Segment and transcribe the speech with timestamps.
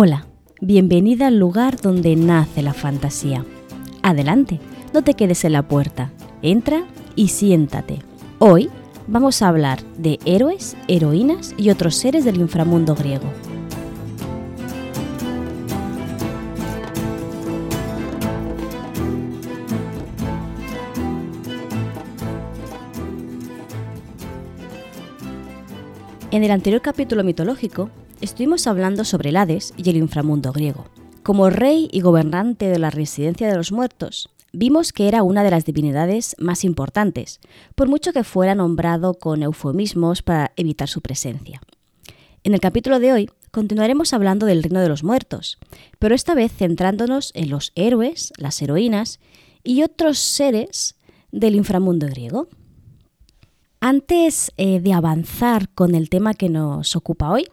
[0.00, 0.28] Hola,
[0.60, 3.44] bienvenida al lugar donde nace la fantasía.
[4.00, 4.60] Adelante,
[4.94, 6.84] no te quedes en la puerta, entra
[7.16, 7.98] y siéntate.
[8.38, 8.70] Hoy
[9.08, 13.24] vamos a hablar de héroes, heroínas y otros seres del inframundo griego.
[26.38, 30.84] En el anterior capítulo mitológico estuvimos hablando sobre el Hades y el inframundo griego.
[31.24, 35.50] Como rey y gobernante de la residencia de los muertos, vimos que era una de
[35.50, 37.40] las divinidades más importantes,
[37.74, 41.60] por mucho que fuera nombrado con eufemismos para evitar su presencia.
[42.44, 45.58] En el capítulo de hoy continuaremos hablando del reino de los muertos,
[45.98, 49.18] pero esta vez centrándonos en los héroes, las heroínas
[49.64, 50.94] y otros seres
[51.32, 52.46] del inframundo griego.
[53.80, 57.46] Antes eh, de avanzar con el tema que nos ocupa hoy,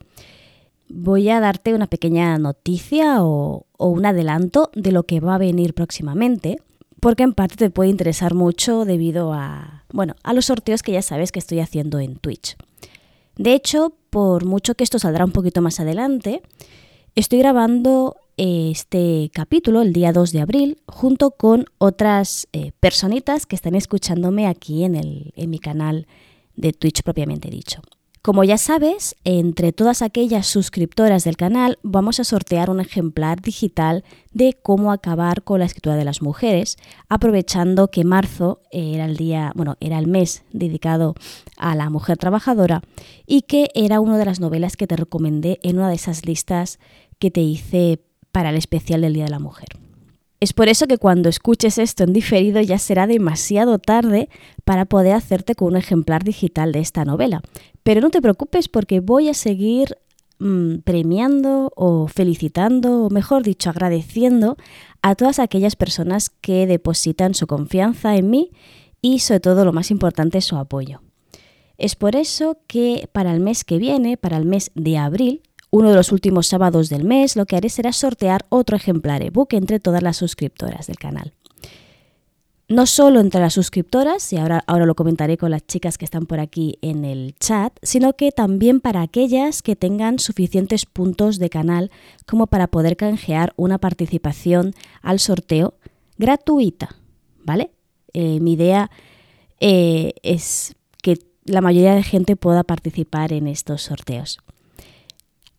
[0.90, 5.74] voy a darte una pequeña noticia o, un adelanto de lo que va a venir
[5.74, 6.58] próximamente,
[7.00, 11.02] porque en parte te puede interesar mucho debido a, bueno, a los sorteos que ya
[11.02, 12.56] sabes que estoy haciendo en Twitch.
[13.36, 16.42] De hecho, por mucho que esto saldrá un poquito más adelante,
[17.16, 23.56] estoy grabando este capítulo el día 2 de abril junto con otras eh, personitas que
[23.56, 26.08] están escuchándome aquí en, el, en mi canal
[26.58, 27.82] de Twitch propiamente dicho.
[28.26, 34.04] Como ya sabes, entre todas aquellas suscriptoras del canal vamos a sortear un ejemplar digital
[34.34, 36.78] de cómo acabar con la escritura de las mujeres,
[37.08, 41.14] aprovechando que marzo era el día, bueno, era el mes dedicado
[41.56, 42.82] a la mujer trabajadora
[43.28, 46.80] y que era una de las novelas que te recomendé en una de esas listas
[47.20, 48.00] que te hice
[48.32, 49.70] para el especial del Día de la Mujer.
[50.40, 54.30] Es por eso que cuando escuches esto en diferido ya será demasiado tarde
[54.64, 57.42] para poder hacerte con un ejemplar digital de esta novela.
[57.84, 59.98] Pero no te preocupes porque voy a seguir
[60.40, 64.58] mm, premiando o felicitando, o mejor dicho, agradeciendo
[65.02, 68.52] a todas aquellas personas que depositan su confianza en mí
[69.02, 71.02] y sobre todo lo más importante, su apoyo.
[71.78, 75.42] Es por eso que para el mes que viene, para el mes de abril,
[75.76, 79.54] uno de los últimos sábados del mes, lo que haré será sortear otro ejemplar ebook
[79.56, 81.34] entre todas las suscriptoras del canal.
[82.70, 86.28] No solo entre las suscriptoras, y ahora, ahora lo comentaré con las chicas que están
[86.28, 91.50] por aquí en el chat, sino que también para aquellas que tengan suficientes puntos de
[91.50, 91.92] canal
[92.26, 95.74] como para poder canjear una participación al sorteo
[96.18, 96.96] gratuita,
[97.44, 97.72] ¿vale?
[98.14, 98.90] Eh, mi idea
[99.60, 104.40] eh, es que la mayoría de gente pueda participar en estos sorteos.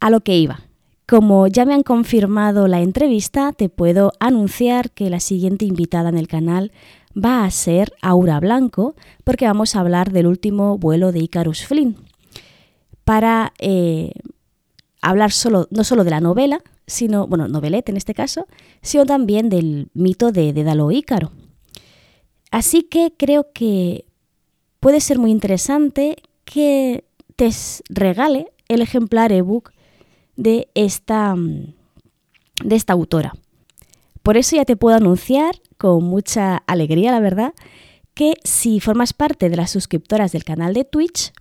[0.01, 0.61] A lo que iba.
[1.07, 6.19] Como ya me han confirmado la entrevista, te puedo anunciar que la siguiente invitada en
[6.19, 6.73] el canal
[7.17, 11.97] va a ser Aura Blanco, porque vamos a hablar del último vuelo de Icarus Flynn.
[13.05, 14.13] Para eh,
[15.01, 18.47] hablar solo, no solo de la novela, sino, bueno, novelette en este caso,
[18.83, 21.31] sino también del mito de Dédalo Ícaro.
[22.51, 24.07] Así que creo que
[24.81, 27.05] puede ser muy interesante que
[27.37, 27.51] te
[27.89, 29.73] regale el ejemplar ebook
[30.37, 33.33] de esta, de esta autora.
[34.23, 37.55] Por eso ya te puedo anunciar con mucha alegría, la verdad,
[38.15, 41.33] que si formas parte de las suscriptoras del canal de Twitch,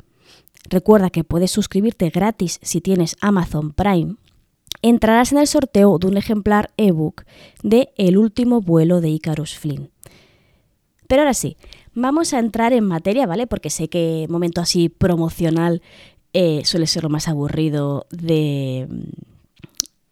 [0.70, 4.16] recuerda que puedes suscribirte gratis si tienes Amazon Prime,
[4.82, 7.24] entrarás en el sorteo de un ejemplar ebook
[7.64, 9.90] de El último vuelo de Icarus Flynn.
[11.08, 11.58] Pero ahora sí,
[11.94, 13.48] vamos a entrar en materia, ¿vale?
[13.48, 15.82] Porque sé que momento así promocional
[16.38, 18.90] eh, suele ser lo más aburrido de,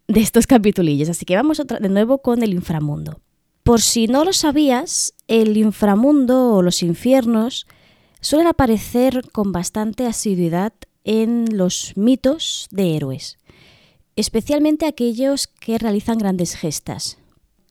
[0.08, 1.10] de estos capitulillos.
[1.10, 3.20] Así que vamos otra, de nuevo con el inframundo.
[3.62, 7.66] Por si no lo sabías, el inframundo o los infiernos
[8.22, 10.72] suelen aparecer con bastante asiduidad
[11.04, 13.36] en los mitos de héroes,
[14.16, 17.18] especialmente aquellos que realizan grandes gestas.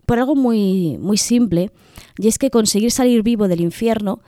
[0.06, 1.72] Por algo muy, muy simple,
[2.20, 4.20] y es que conseguir salir vivo del infierno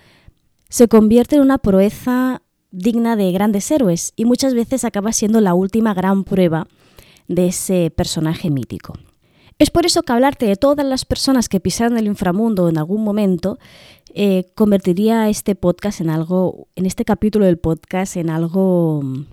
[0.69, 2.41] se convierte en una proeza
[2.75, 6.67] digna de grandes héroes y muchas veces acaba siendo la última gran prueba
[7.27, 8.93] de ese personaje mítico.
[9.57, 13.03] Es por eso que hablarte de todas las personas que pisaron el inframundo en algún
[13.03, 13.57] momento
[14.13, 19.25] eh, convertiría este podcast en algo, en este capítulo del podcast en algo mm,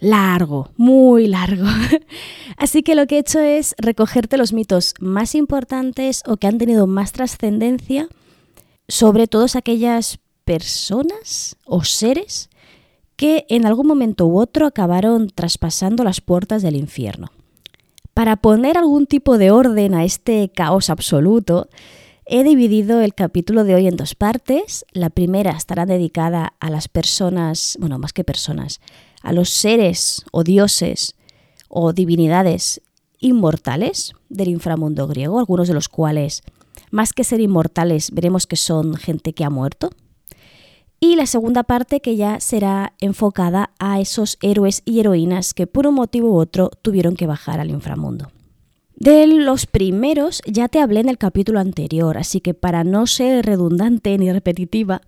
[0.00, 1.66] largo, muy largo.
[2.56, 6.58] Así que lo que he hecho es recogerte los mitos más importantes o que han
[6.58, 8.08] tenido más trascendencia
[8.88, 12.50] sobre todas aquellas personas o seres
[13.16, 17.30] que en algún momento u otro acabaron traspasando las puertas del infierno.
[18.14, 21.68] Para poner algún tipo de orden a este caos absoluto,
[22.26, 24.84] he dividido el capítulo de hoy en dos partes.
[24.92, 28.80] La primera estará dedicada a las personas, bueno, más que personas,
[29.22, 31.14] a los seres o dioses
[31.68, 32.82] o divinidades
[33.18, 36.42] inmortales del inframundo griego, algunos de los cuales,
[36.90, 39.90] más que ser inmortales, veremos que son gente que ha muerto.
[41.04, 45.88] Y la segunda parte que ya será enfocada a esos héroes y heroínas que por
[45.88, 48.30] un motivo u otro tuvieron que bajar al inframundo.
[48.94, 53.44] De los primeros ya te hablé en el capítulo anterior, así que para no ser
[53.44, 55.02] redundante ni repetitiva,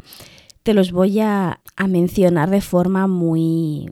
[0.65, 3.89] te los voy a, mencionar de forma muy,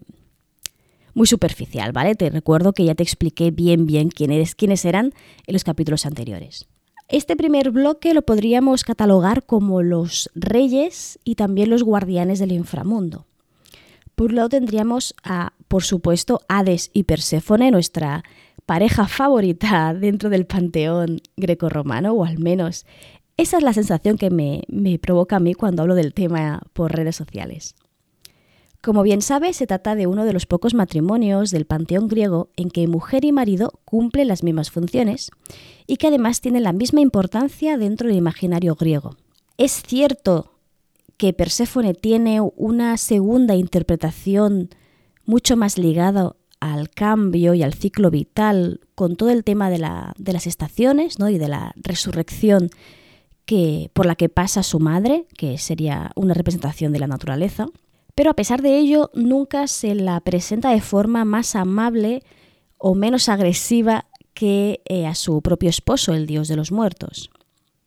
[1.14, 2.16] muy superficial, ¿vale?
[2.16, 5.14] Te recuerdo que ya te expliqué bien bien quién eres, quiénes eran
[5.46, 6.66] en los capítulos anteriores.
[7.12, 13.26] Este primer bloque lo podríamos catalogar como los reyes y también los guardianes del inframundo.
[14.14, 18.24] Por un lado tendríamos a, por supuesto, Hades y Perséfone, nuestra
[18.64, 22.86] pareja favorita dentro del panteón grecorromano, o al menos
[23.36, 26.96] esa es la sensación que me, me provoca a mí cuando hablo del tema por
[26.96, 27.74] redes sociales.
[28.82, 32.68] Como bien sabes, se trata de uno de los pocos matrimonios del panteón griego en
[32.68, 35.30] que mujer y marido cumplen las mismas funciones
[35.86, 39.16] y que además tienen la misma importancia dentro del imaginario griego.
[39.56, 40.50] Es cierto
[41.16, 44.70] que Perséfone tiene una segunda interpretación
[45.24, 50.46] mucho más ligada al cambio y al ciclo vital con todo el tema de, las
[50.48, 51.28] estaciones ¿no?
[51.28, 52.70] y de la resurrección
[53.44, 57.68] que, por la que pasa su madre, que sería una representación de la naturaleza.
[58.14, 62.22] Pero a pesar de ello, nunca se la presenta de forma más amable
[62.78, 67.30] o menos agresiva que eh, a su propio esposo, el dios de los muertos.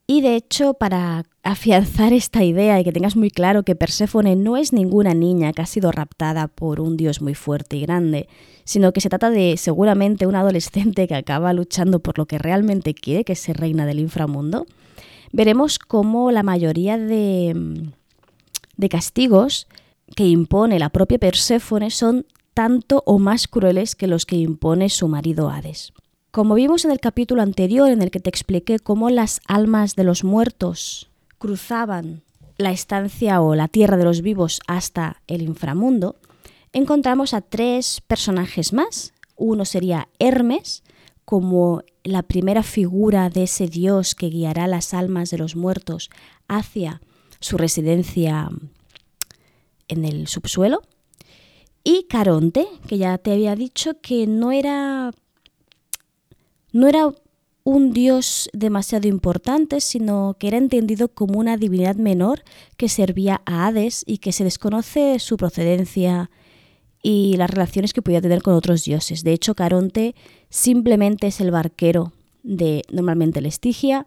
[0.08, 4.58] Y de hecho, para afianzar esta idea y que tengas muy claro que Perséfone no
[4.58, 8.28] es ninguna niña que ha sido raptada por un dios muy fuerte y grande,
[8.64, 12.94] sino que se trata de seguramente una adolescente que acaba luchando por lo que realmente
[12.94, 14.66] quiere, que es reina del inframundo,
[15.32, 17.92] veremos cómo la mayoría de,
[18.78, 19.68] de castigos
[20.16, 25.08] que impone la propia Perséfone son tanto o más crueles que los que impone su
[25.08, 25.94] marido Hades.
[26.32, 30.04] Como vimos en el capítulo anterior en el que te expliqué cómo las almas de
[30.04, 32.24] los muertos cruzaban
[32.58, 36.18] la estancia o la tierra de los vivos hasta el inframundo,
[36.74, 39.14] encontramos a tres personajes más.
[39.36, 40.84] Uno sería Hermes,
[41.26, 46.10] como la primera figura de ese dios que guiará las almas de los muertos
[46.48, 47.02] hacia
[47.40, 48.50] su residencia
[49.88, 50.82] en el subsuelo.
[51.84, 55.12] Y Caronte, que ya te había dicho que no era
[56.72, 57.10] no era
[57.64, 62.44] un dios demasiado importante, sino que era entendido como una divinidad menor
[62.78, 66.30] que servía a Hades y que se desconoce su procedencia
[67.02, 69.24] y las relaciones que podía tener con otros dioses.
[69.24, 70.16] De hecho, Caronte
[70.50, 74.06] simplemente es el barquero de normalmente el Estigia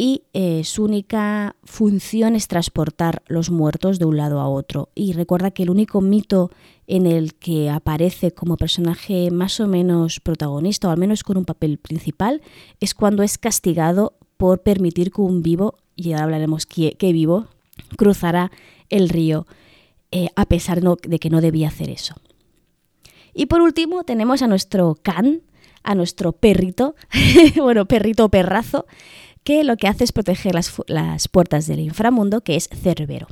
[0.00, 4.88] y eh, su única función es transportar los muertos de un lado a otro.
[4.94, 6.50] Y recuerda que el único mito
[6.86, 11.44] en el que aparece como personaje más o menos protagonista, o al menos con un
[11.44, 12.40] papel principal,
[12.80, 17.48] es cuando es castigado por permitir que un vivo, y ahora hablaremos qué, vivo,
[17.98, 18.50] cruzara
[18.88, 19.46] el río,
[20.12, 22.14] eh, a pesar de que no debía hacer eso.
[23.34, 25.42] Y por último tenemos a nuestro Can,
[25.82, 26.94] a nuestro perrito,
[27.56, 28.86] bueno, perrito o perrazo,
[29.44, 33.28] que lo que hace es proteger las, puertas del inframundo, que es Cerbero.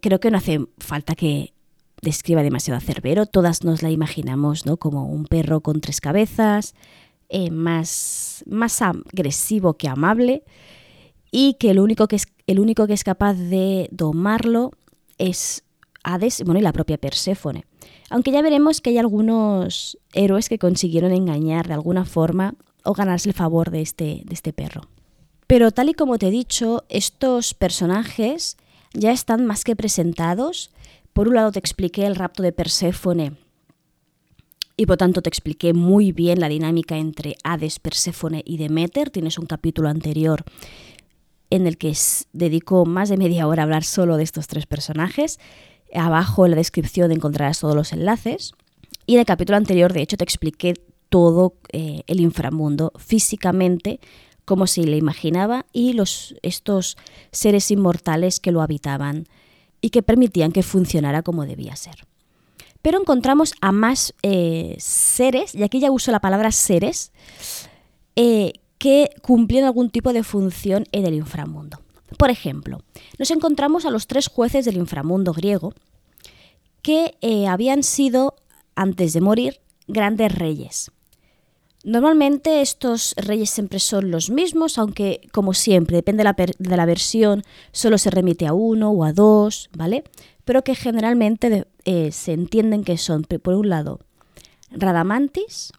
[0.00, 1.52] Creo que no hace falta que
[2.02, 4.76] describa demasiado a Cerbero, todas nos la imaginamos ¿no?
[4.76, 6.74] como un perro con tres cabezas,
[7.28, 10.44] eh, más, más agresivo que amable,
[11.30, 14.72] y que el único que, es, el único que es capaz de domarlo
[15.18, 15.64] es
[16.02, 17.66] Hades bueno, y la propia Perséfone.
[18.10, 23.28] Aunque ya veremos que hay algunos héroes que consiguieron engañar de alguna forma o ganarse
[23.28, 24.82] el favor de este, de este perro.
[25.46, 28.56] Pero tal y como te he dicho, estos personajes
[28.92, 30.70] ya están más que presentados.
[31.12, 33.36] Por un lado te expliqué el rapto de Perséfone
[34.76, 39.10] y por tanto te expliqué muy bien la dinámica entre Hades, Perséfone y Demeter.
[39.10, 40.44] Tienes un capítulo anterior
[41.50, 41.94] en el que
[42.32, 45.38] dedico más de media hora a hablar solo de estos tres personajes.
[45.94, 48.52] Abajo en la descripción encontrarás todos los enlaces.
[49.06, 50.74] Y en el capítulo anterior, de hecho, te expliqué
[51.08, 54.00] todo eh, el inframundo físicamente
[54.44, 56.96] como se le imaginaba y los, estos
[57.30, 59.26] seres inmortales que lo habitaban
[59.80, 62.06] y que permitían que funcionara como debía ser.
[62.82, 67.12] Pero encontramos a más eh, seres, y aquí ya uso la palabra seres,
[68.16, 71.78] eh, que cumplían algún tipo de función en el inframundo.
[72.18, 72.82] Por ejemplo,
[73.18, 75.74] nos encontramos a los tres jueces del inframundo griego
[76.82, 78.36] que eh, habían sido,
[78.74, 80.90] antes de morir, grandes reyes.
[81.82, 86.24] Normalmente estos reyes siempre son los mismos, aunque como siempre, depende
[86.58, 90.04] de la, versión, solo se remite a uno o a dos, ¿vale?
[90.44, 94.00] Pero que generalmente eh, se entienden que son, por un lado,
[94.70, 95.72] Radamantis,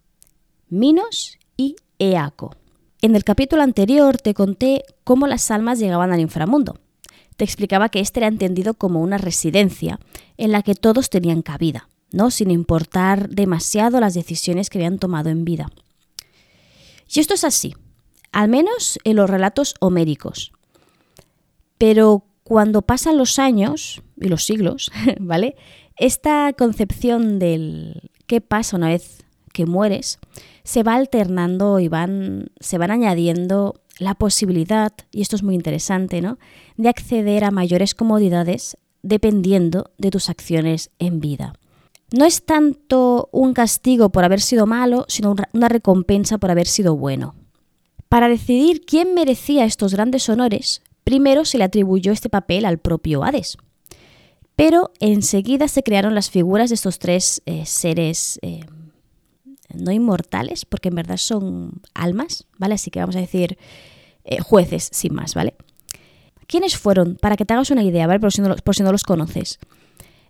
[0.70, 2.56] Minos y Eaco.
[3.04, 6.78] En el capítulo anterior te conté cómo las almas llegaban al inframundo.
[7.36, 10.00] Te explicaba que este era entendido como una residencia
[10.38, 12.30] en la que todos tenían cabida, ¿no?
[12.30, 15.72] sin importar demasiado las decisiones que habían tomado en vida.
[17.12, 17.76] Y esto es así,
[18.32, 20.52] al menos en los relatos homéricos.
[21.80, 25.56] Pero cuando pasan los años y los siglos, ¿vale?
[25.98, 30.20] Esta concepción del qué pasa una vez que mueres
[30.64, 36.22] se va alternando y van, se van añadiendo la posibilidad, y esto es muy interesante,
[36.22, 36.38] ¿no?
[36.78, 41.54] de acceder a mayores comodidades dependiendo de tus acciones en vida.
[42.12, 46.96] No es tanto un castigo por haber sido malo, sino una recompensa por haber sido
[46.98, 47.36] bueno.
[48.10, 53.24] Para decidir quién merecía estos grandes honores, primero se le atribuyó este papel al propio
[53.24, 53.58] Hades.
[54.58, 58.66] Pero enseguida se crearon las figuras de estos tres eh, seres eh,
[59.76, 62.76] no inmortales, porque en verdad son almas, ¿vale?
[62.76, 63.58] Así que vamos a decir
[64.24, 65.56] eh, jueces, sin más, ¿vale?
[66.48, 67.16] ¿Quiénes fueron?
[67.16, 68.20] Para que te hagas una idea, ¿vale?
[68.20, 69.60] Por si no, los conoces.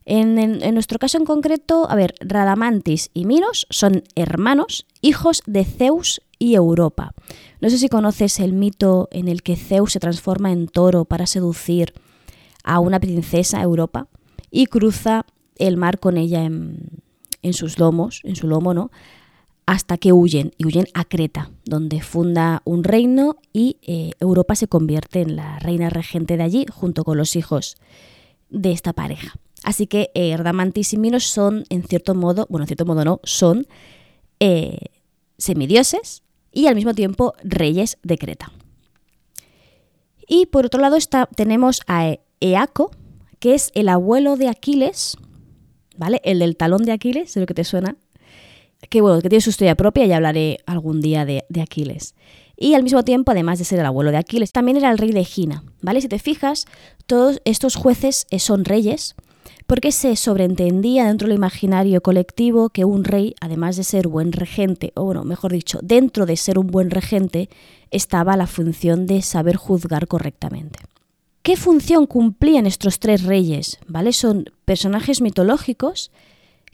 [0.05, 5.63] En, en, nuestro caso en concreto, a ver, Radamantis y Minos son hermanos, hijos de
[5.63, 7.13] Zeus y Europa.
[7.59, 11.27] No sé si conoces el mito en el que Zeus se transforma en toro para
[11.27, 11.93] seducir
[12.63, 14.07] a una princesa Europa
[14.49, 15.25] y cruza
[15.57, 17.01] el mar con ella en,
[17.41, 18.91] en sus lomos, en su lomo, ¿no?
[19.65, 24.67] Hasta que huyen y huyen a Creta, donde funda un reino y eh, Europa se
[24.67, 27.77] convierte en la reina regente de allí junto con los hijos
[28.49, 29.33] de esta pareja.
[29.63, 33.67] Así que eh, y Minos son, en cierto modo, bueno, en cierto modo no, son
[34.39, 34.77] eh,
[35.37, 38.51] semidioses y al mismo tiempo reyes de Creta.
[40.27, 42.91] Y por otro lado está, tenemos a Eaco,
[43.39, 45.17] que es el abuelo de Aquiles,
[45.97, 46.21] ¿vale?
[46.23, 47.97] El del talón de Aquiles, de lo que te suena,
[48.89, 52.15] que bueno, que tiene su historia propia y hablaré algún día de, Aquiles.
[52.57, 55.11] Y al mismo tiempo, además de ser el abuelo de Aquiles, también era el rey
[55.11, 56.01] de Egina, ¿vale?
[56.01, 56.65] Si te fijas,
[57.07, 59.15] todos estos jueces eh, son reyes,
[59.65, 64.91] porque se sobreentendía dentro del imaginario colectivo que un rey, además de ser buen regente,
[64.95, 67.49] o bueno, mejor dicho, dentro de ser un buen regente,
[67.89, 70.79] estaba la función de saber juzgar correctamente.
[71.43, 73.79] ¿Qué función cumplían estos tres reyes?
[73.87, 74.13] ¿Vale?
[74.13, 76.11] Son personajes mitológicos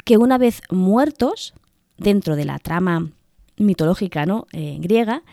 [0.04, 1.54] que una vez muertos
[1.98, 3.10] dentro de la trama
[3.58, 4.48] mitológica ¿no?
[4.52, 5.24] Eh, griega,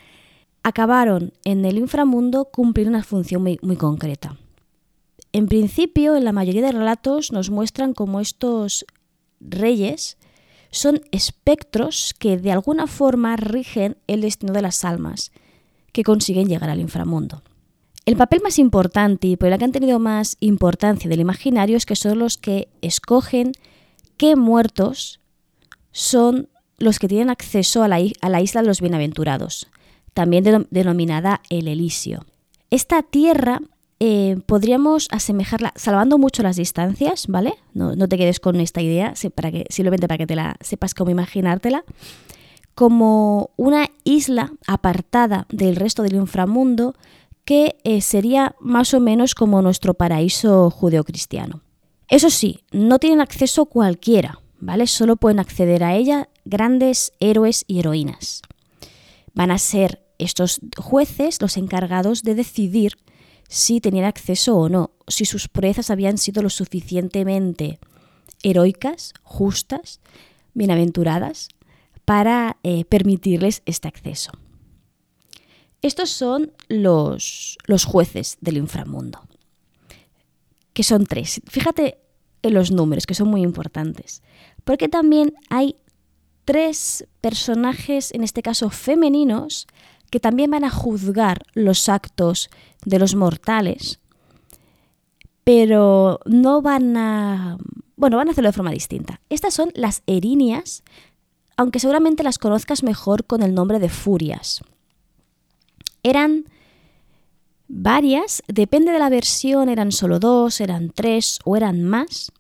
[0.62, 4.37] acabaron en el inframundo cumplir una función muy, muy concreta.
[5.33, 8.87] En principio, en la mayoría de relatos nos muestran como estos
[9.40, 10.16] reyes
[10.71, 15.33] son espectros que de alguna forma rigen el destino de las almas
[15.92, 17.42] que consiguen llegar al inframundo.
[18.06, 21.87] El papel más importante y por el que han tenido más importancia del imaginario es
[21.87, 23.52] que son los que escogen
[24.16, 25.21] qué muertos
[25.92, 26.49] son
[26.84, 29.68] los que tienen acceso a la, isla de los bienaventurados,
[30.12, 32.24] también denominada el Elisio.
[32.70, 33.60] Esta tierra
[34.00, 37.54] eh, podríamos asemejarla, salvando mucho las distancias, ¿vale?
[37.72, 41.10] No, te quedes con esta idea, para que, simplemente para que te la sepas cómo
[41.10, 41.84] imaginártela,
[42.74, 46.94] como una isla apartada del resto del inframundo
[47.44, 51.62] que eh, sería más o menos como nuestro paraíso judeocristiano.
[52.08, 54.86] Eso sí, no tienen acceso cualquiera, ¿vale?
[54.86, 58.42] Solo pueden acceder a ella grandes héroes y heroínas.
[59.34, 62.96] Van a ser estos jueces los encargados de decidir
[63.48, 67.78] si tenían acceso o no, si sus proezas habían sido lo suficientemente
[68.42, 70.00] heroicas, justas,
[70.54, 71.48] bienaventuradas,
[72.04, 74.32] para eh, permitirles este acceso.
[75.82, 79.20] Estos son los, los jueces del inframundo,
[80.72, 81.40] que son tres.
[81.46, 81.98] Fíjate
[82.42, 84.22] en los números, que son muy importantes,
[84.64, 85.76] porque también hay
[86.44, 89.66] tres personajes, en este caso femeninos,
[90.10, 92.50] que también van a juzgar los actos
[92.84, 94.00] de los mortales,
[95.42, 97.58] pero no van a...
[97.96, 99.20] Bueno, van a hacerlo de forma distinta.
[99.28, 100.82] Estas son las erinias,
[101.56, 104.62] aunque seguramente las conozcas mejor con el nombre de furias.
[106.02, 106.44] Eran
[107.68, 112.32] varias, depende de la versión, eran solo dos, eran tres o eran más,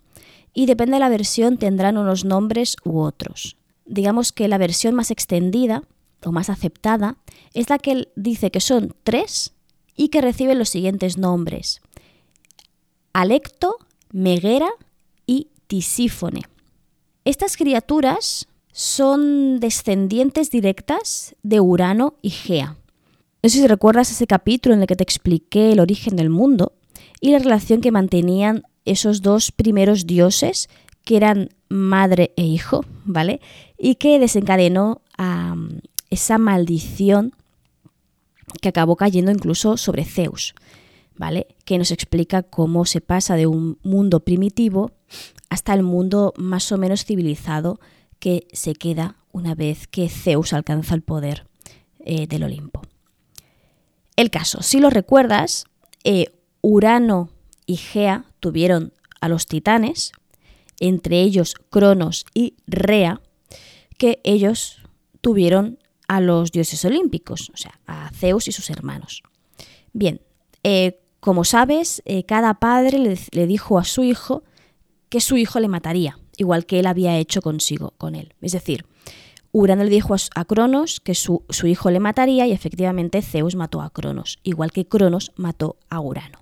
[0.52, 3.56] y depende de la versión tendrán unos nombres u otros
[3.86, 5.82] digamos que la versión más extendida
[6.24, 7.16] o más aceptada
[7.52, 9.52] es la que dice que son tres
[9.96, 11.80] y que reciben los siguientes nombres.
[13.12, 13.76] Alecto,
[14.10, 14.70] Meguera
[15.26, 16.42] y Tisífone.
[17.24, 22.76] Estas criaturas son descendientes directas de Urano y Gea.
[23.42, 26.72] No sé si recuerdas ese capítulo en el que te expliqué el origen del mundo
[27.20, 30.68] y la relación que mantenían esos dos primeros dioses
[31.04, 33.40] que eran madre e hijo, ¿vale?
[33.78, 35.02] Y que desencadenó
[36.10, 37.34] esa maldición
[38.60, 40.54] que acabó cayendo incluso sobre Zeus,
[41.16, 41.46] ¿vale?
[41.64, 44.92] Que nos explica cómo se pasa de un mundo primitivo
[45.50, 47.78] hasta el mundo más o menos civilizado
[48.18, 51.46] que se queda una vez que Zeus alcanza el poder
[52.00, 52.82] eh, del Olimpo.
[54.16, 55.64] El caso, si lo recuerdas,
[56.04, 56.26] eh,
[56.60, 57.30] Urano
[57.66, 60.12] y Gea tuvieron a los titanes,
[60.88, 63.20] entre ellos Cronos y Rea,
[63.96, 64.82] que ellos
[65.20, 69.22] tuvieron a los dioses olímpicos, o sea, a Zeus y sus hermanos.
[69.92, 70.20] Bien,
[70.62, 72.98] eh, como sabes, eh, cada padre
[73.30, 74.42] le, dijo a su hijo
[75.08, 78.34] que su hijo le mataría, igual que él había hecho consigo, con él.
[78.42, 78.84] Es decir,
[79.52, 83.80] Urano le dijo a, Cronos que su, su, hijo le mataría y efectivamente Zeus mató
[83.80, 86.40] a Cronos, igual que Cronos mató a Urano.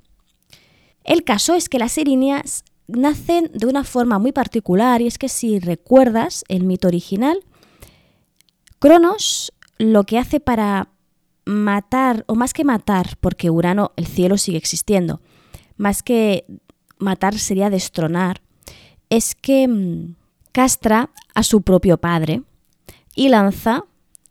[1.04, 5.28] El caso es que las erinias nacen de una forma muy particular y es que
[5.28, 7.44] si recuerdas el mito original,
[8.82, 10.88] Cronos lo que hace para
[11.44, 15.20] matar, o más que matar, porque Urano, el cielo sigue existiendo,
[15.76, 16.44] más que
[16.98, 18.42] matar sería destronar,
[19.08, 20.16] es que mm,
[20.50, 22.42] castra a su propio padre
[23.14, 23.84] y lanza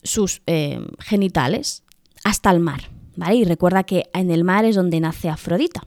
[0.04, 1.84] sus eh, genitales
[2.26, 2.90] hasta el mar.
[3.16, 3.36] ¿vale?
[3.36, 5.82] Y recuerda que en el mar es donde nace Afrodita.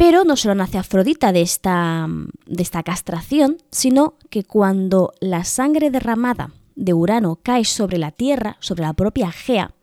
[0.00, 2.08] Pero no solo nace Afrodita de esta,
[2.46, 8.56] de esta castración, sino que cuando la sangre derramada de Urano cae sobre la Tierra,
[8.60, 9.74] sobre la propia Gea,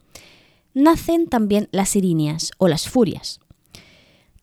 [0.73, 3.41] nacen también las Irinias o las Furias,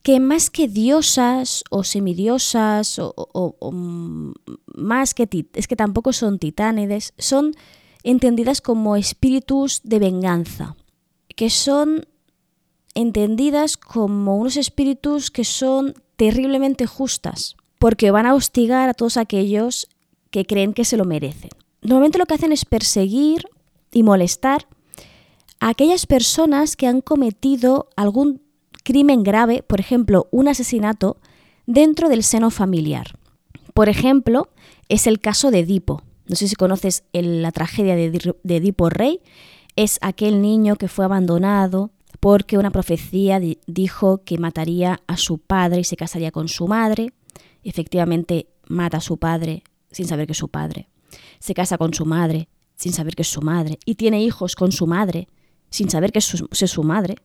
[0.01, 4.31] que más que diosas o semidiosas o, mm,
[4.75, 7.51] más que es que tampoco son titánides, son
[8.03, 10.77] entendidas como espíritus de venganza,
[11.35, 12.07] que son
[12.95, 19.87] entendidas como unos espíritus que son terriblemente justas, porque van a hostigar a todos aquellos
[20.31, 21.51] que creen que se lo merecen.
[21.81, 23.45] Normalmente lo que hacen es perseguir
[23.91, 24.67] y molestar
[25.59, 28.41] a aquellas personas que han cometido algún
[28.83, 31.17] crimen grave, por ejemplo, un asesinato,
[31.65, 33.17] dentro del seno familiar.
[33.73, 34.49] Por ejemplo,
[34.89, 36.01] es el caso de Edipo.
[36.27, 39.19] No sé si conoces la tragedia de Edipo Rey.
[39.75, 45.81] Es aquel niño que fue abandonado porque una profecía dijo que mataría a su padre
[45.81, 47.13] y se casaría con su madre.
[47.63, 50.89] Efectivamente, mata a su padre sin saber que es su padre.
[51.39, 53.79] Se casa con su madre sin saber que es su madre.
[53.85, 55.27] Y tiene hijos con su madre
[55.69, 57.15] sin saber que es su, madre.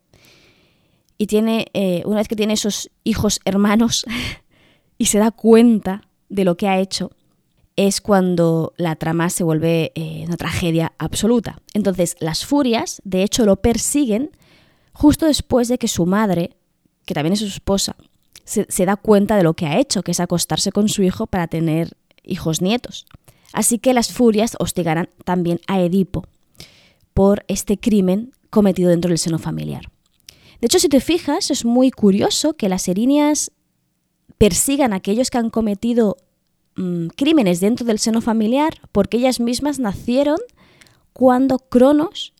[1.18, 4.04] Y tiene, eh, una vez que tiene esos hijos hermanos
[4.98, 7.10] y se da cuenta de lo que ha hecho,
[7.76, 11.60] es cuando la trama se vuelve eh, una tragedia absoluta.
[11.72, 14.30] Entonces, las furias, de hecho, lo persiguen
[15.00, 16.50] justo después de que su madre,
[17.06, 17.96] que también es su esposa,
[18.44, 21.46] se, da cuenta de lo que ha hecho, que es acostarse con su hijo para
[21.46, 23.06] tener hijos nietos.
[23.54, 26.26] Así que las furias hostigarán también a Edipo
[27.14, 29.90] por este crimen cometido dentro del seno familiar.
[30.60, 33.52] De hecho, si te fijas, es muy curioso que las erinias
[34.36, 36.18] persigan a aquellos que han cometido
[36.76, 40.38] mm, crímenes dentro del seno familiar porque ellas mismas nacieron
[41.14, 42.34] cuando Cronos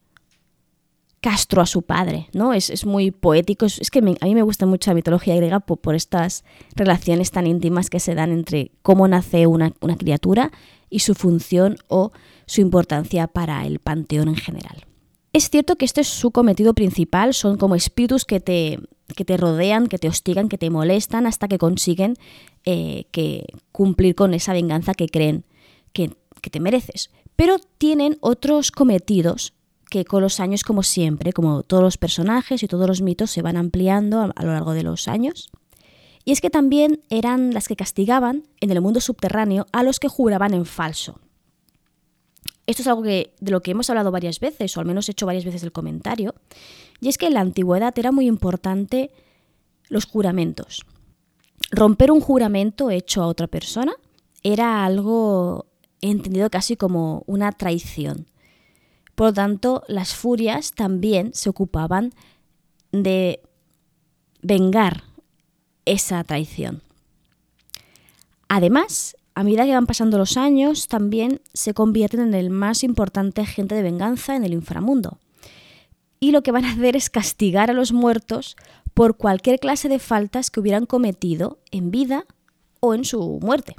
[1.20, 2.54] castro a su padre, ¿no?
[2.54, 6.44] Es, muy poético, es, que a mí me gusta mucho la mitología griega por, estas
[6.74, 10.50] relaciones tan íntimas que se dan entre cómo nace una, una criatura
[10.88, 12.12] y su función o
[12.46, 14.87] su importancia para el panteón en general.
[15.33, 18.80] Es cierto que este es su cometido principal, son como espíritus que te,
[19.14, 22.16] que te rodean, que te hostigan, que te molestan hasta que consiguen
[22.64, 25.44] eh, que cumplir con esa venganza que creen
[25.92, 27.11] que, que te mereces.
[27.37, 29.54] Pero tienen otros cometidos
[29.90, 33.42] que con los años, como siempre, como todos los personajes y todos los mitos se
[33.42, 35.50] van ampliando a, lo largo de los años.
[36.24, 40.09] Y es que también eran las que castigaban en el mundo subterráneo a los que
[40.09, 41.20] juraban en falso.
[42.66, 45.12] Esto es algo que, de lo que hemos hablado varias veces, o al menos he
[45.12, 46.35] hecho varias veces el comentario,
[47.00, 49.11] y es que en la antigüedad era muy importante
[49.88, 50.87] los juramentos.
[51.72, 53.92] Romper un juramento hecho a otra persona
[54.42, 55.66] era algo
[56.00, 58.26] entendido casi como una traición.
[59.20, 62.14] Por lo tanto, las furias también se ocupaban
[62.90, 63.42] de
[64.40, 65.04] vengar
[65.85, 66.80] esa traición.
[68.48, 73.42] Además, a medida que van pasando los años, también se convierten en el más importante
[73.42, 75.18] agente de venganza en el inframundo.
[76.18, 78.56] Y lo que van a hacer es castigar a los muertos
[78.94, 82.24] por cualquier clase de faltas que hubieran cometido en vida
[82.80, 83.76] o en su muerte.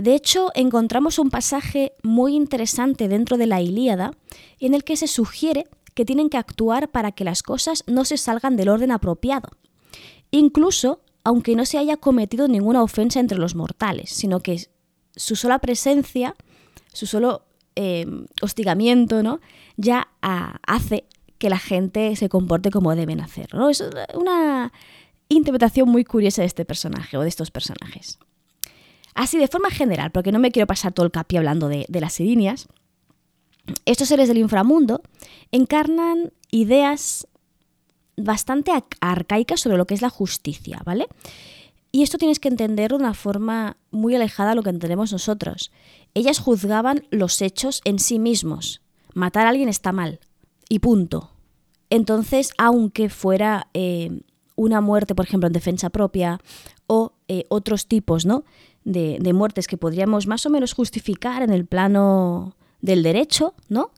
[0.00, 4.12] De hecho, encontramos un pasaje muy interesante dentro de la Ilíada
[4.58, 8.16] en el que se sugiere que tienen que actuar para que las cosas no se
[8.16, 9.50] salgan del orden apropiado,
[10.30, 14.68] incluso aunque no se haya cometido ninguna ofensa entre los mortales, sino que
[15.14, 16.34] su sola presencia,
[16.94, 17.42] su solo
[17.76, 18.06] eh,
[18.40, 19.40] hostigamiento, ¿no?
[19.76, 21.04] Ya hace
[21.36, 23.68] que la gente se comporte como deben hacer, ¿no?
[23.68, 23.84] Es
[24.14, 24.72] una
[25.28, 28.18] interpretación muy curiosa de este personaje o de estos personajes.
[29.14, 32.00] Así, de forma general, porque no me quiero pasar todo el capi hablando de, de
[32.00, 32.68] las sirinias,
[33.84, 35.02] estos seres del inframundo
[35.52, 37.26] encarnan ideas
[38.16, 41.06] bastante arcaicas sobre lo que es la justicia, ¿vale?
[41.92, 45.72] Y esto tienes que entender de una forma muy alejada a lo que entendemos nosotros.
[46.14, 48.80] Ellas juzgaban los hechos en sí mismos.
[49.14, 50.20] Matar a alguien está mal.
[50.68, 51.32] Y punto.
[51.88, 54.20] Entonces, aunque fuera eh,
[54.54, 56.38] una muerte, por ejemplo, en defensa propia,
[56.86, 58.44] o eh, otros tipos ¿no?
[58.84, 63.90] De, de, muertes que podríamos más o menos justificar en el plano del derecho, ¿no?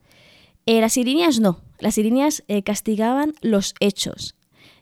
[0.67, 1.61] Eh, las sirinias no.
[1.79, 4.37] Las sirinias castigaban los hechos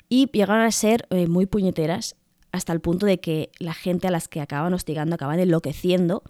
[0.09, 2.17] y llegaron a ser muy puñeteras
[2.53, 6.23] hasta el punto de que la gente a las que acaban hostigando acaban enloqueciendo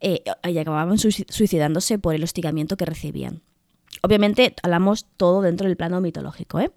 [0.00, 3.42] eh, y acababan suicidándose por el hostigamiento que recibían.
[4.02, 6.60] Obviamente hablamos todo dentro del plano mitológico.
[6.60, 6.70] ¿eh?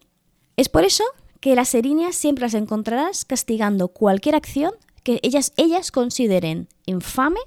[0.58, 1.04] Es por eso
[1.40, 7.40] que las erinias siempre las encontrarás castigando cualquier acción que ellas, ellas consideren infame,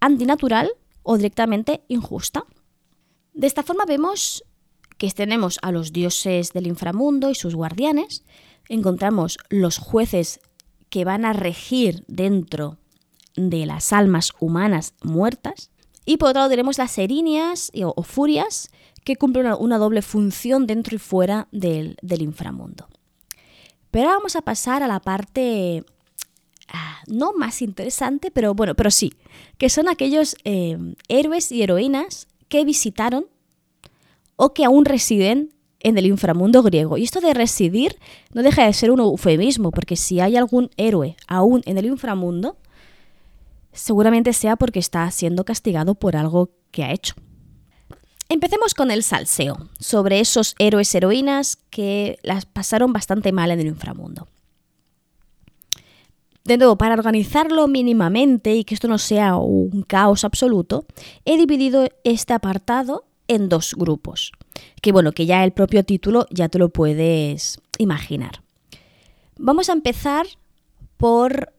[0.00, 0.70] antinatural
[1.02, 2.44] o directamente injusta.
[3.32, 4.44] De esta forma vemos
[4.98, 8.24] que tenemos a los dioses del inframundo y sus guardianes,
[8.68, 10.40] encontramos los jueces
[10.90, 12.78] que van a regir dentro
[13.34, 15.70] de las almas humanas muertas.
[16.04, 18.70] Y por otro lado tenemos las erinias o, furias
[19.04, 22.88] que cumplen una, doble función dentro y fuera del, inframundo.
[23.90, 25.84] Pero ahora vamos a pasar a la parte
[26.72, 29.12] ah, no más interesante, pero bueno, pero sí,
[29.58, 30.76] que son aquellos eh,
[31.08, 33.26] héroes y heroínas que visitaron
[34.36, 36.96] o que aún residen en el inframundo griego.
[36.96, 37.98] Y esto de residir
[38.32, 42.56] no deja de ser un eufemismo, porque si hay algún héroe aún en el inframundo,
[43.72, 47.14] seguramente sea porque está siendo castigado por algo que ha hecho.
[48.28, 53.66] Empecemos con el salseo, sobre esos héroes heroínas que las pasaron bastante mal en el
[53.66, 54.26] inframundo.
[56.44, 60.84] De nuevo, para organizarlo mínimamente y que esto no sea un caos absoluto,
[61.24, 64.32] he dividido este apartado en dos grupos
[64.80, 68.42] que bueno, que ya el propio título ya te lo puedes imaginar.
[69.38, 70.26] Vamos a empezar
[70.96, 71.52] por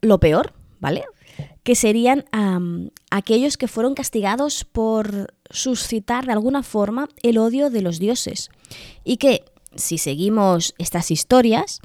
[0.00, 1.04] lo peor, ¿vale?
[1.62, 2.24] Que serían
[3.10, 8.50] aquellos que fueron castigados por suscitar de alguna forma el odio de los dioses
[9.04, 11.80] y que, si seguimos estas historias,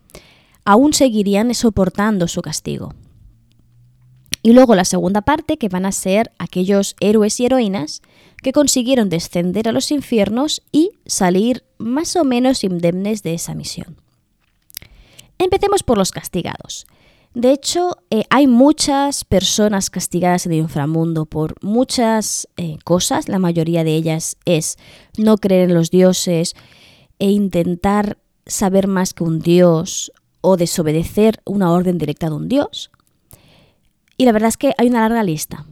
[0.72, 2.94] aún seguirían soportando su castigo.
[4.42, 8.02] Y luego la segunda parte, que van a ser aquellos héroes y heroínas
[8.42, 13.98] que consiguieron descender a los infiernos y salir más o menos indemnes de esa misión.
[15.40, 16.88] Empecemos por los castigados.
[17.34, 23.28] De hecho, eh, hay muchas personas castigadas en el inframundo por muchas eh, cosas.
[23.28, 24.78] La mayoría de ellas es
[25.18, 26.56] no creer en los dioses
[27.20, 32.92] e intentar saber más que un dios o desobedecer una orden directa de un dios.
[34.18, 35.66] Y la verdad es que hay una larga lista.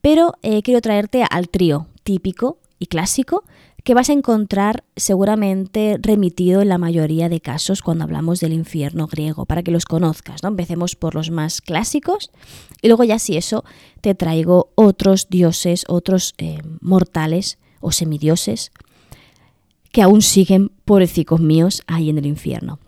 [0.00, 3.44] Pero eh, quiero traerte al trío típico y clásico
[3.84, 9.08] que vas a encontrar seguramente remitido en la mayoría de casos cuando hablamos del infierno
[9.08, 10.42] griego, para que los conozcas.
[10.42, 10.50] ¿no?
[10.50, 12.30] Empecemos por los más clásicos
[12.80, 13.64] y luego ya si eso
[14.00, 18.70] te traigo otros dioses, otros eh, mortales o semidioses
[19.90, 22.78] que aún siguen, pobrecicos míos, ahí en el infierno.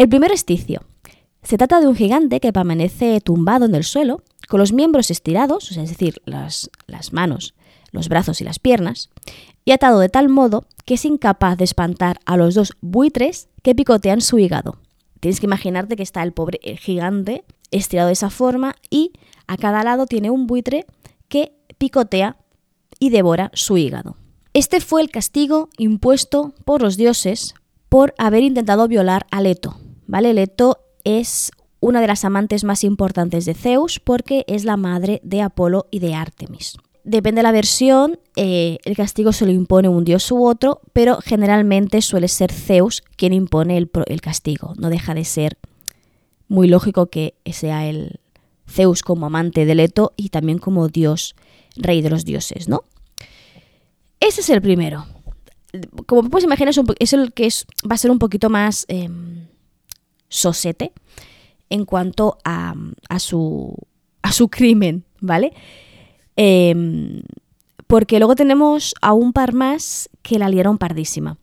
[0.00, 0.80] El primer esticio.
[1.42, 5.70] Se trata de un gigante que permanece tumbado en el suelo, con los miembros estirados,
[5.72, 7.52] es decir, las, las manos
[7.92, 9.10] los brazos y las piernas,
[9.66, 13.74] y atado de tal modo que es incapaz de espantar a los dos buitres que
[13.74, 14.78] picotean su hígado.
[15.20, 19.12] Tienes que imaginarte que está el pobre gigante estirado de esa forma y
[19.48, 20.86] a cada lado tiene un buitre
[21.28, 22.38] que picotea
[22.98, 24.16] y devora su hígado.
[24.54, 27.54] Este fue el castigo impuesto por los dioses
[27.90, 29.76] por haber intentado violar a Leto.
[30.10, 30.34] ¿Vale?
[30.34, 35.40] Leto es una de las amantes más importantes de Zeus porque es la madre de
[35.40, 36.76] Apolo y de Artemis.
[37.04, 41.20] Depende de la versión, eh, el castigo se lo impone un dios u otro, pero
[41.22, 44.74] generalmente suele ser Zeus quien impone el, el castigo.
[44.78, 45.58] No deja de ser
[46.48, 48.18] muy lógico que sea el
[48.68, 51.36] Zeus como amante de Leto y también como dios,
[51.76, 52.82] rey de los dioses, ¿no?
[54.18, 55.06] Ese es el primero.
[56.06, 59.46] Como puedes imaginar, es el que es, va a ser un poquito más em,
[60.30, 60.92] sosete
[61.68, 62.74] en cuanto a,
[63.18, 63.76] su
[64.50, 65.52] crimen, ¿vale?
[66.36, 67.20] Em,
[67.86, 71.36] porque luego tenemos a un par más que la liaron pardísima.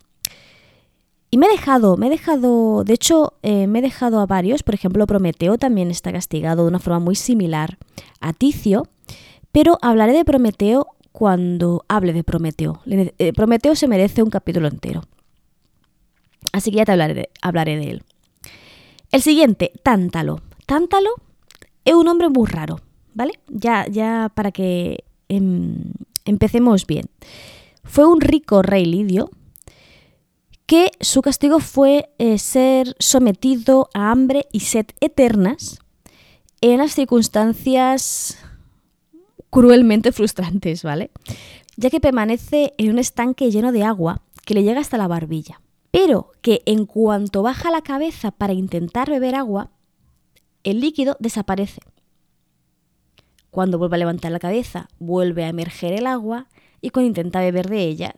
[1.29, 4.63] Y me he dejado, me he dejado, de hecho, eh, me he dejado a varios,
[4.63, 7.77] por ejemplo, Prometeo también está castigado de una forma muy similar
[8.21, 8.87] a Ticio,
[9.51, 12.81] pero hablaré de Prometeo cuando hable de Prometeo.
[12.85, 15.01] Eh, Prometeo se merece un capítulo entero.
[16.53, 18.03] Así que ya te hablaré, hablaré de él.
[19.11, 20.41] El siguiente, Tántalo.
[20.65, 21.11] Tántalo
[21.85, 22.79] es un hombre muy raro,
[23.13, 23.39] ¿vale?
[23.47, 25.93] Ya, ya para que em,
[26.25, 27.05] empecemos bien.
[27.83, 29.31] Fue un rico rey lidio
[30.65, 35.79] que su castigo fue eh, ser sometido a hambre y sed eternas
[36.59, 38.37] en las circunstancias
[39.49, 41.11] cruelmente frustrantes, ¿vale?
[41.77, 45.61] Ya que permanece en un estanque lleno de agua que le llega hasta la barbilla,
[45.97, 49.71] pero que en cuanto baja la cabeza para intentar beber agua,
[50.63, 51.81] el líquido desaparece.
[53.49, 56.49] Cuando vuelve a levantar la cabeza, vuelve a emerger el agua
[56.81, 58.15] y cuando intenta beber de ella,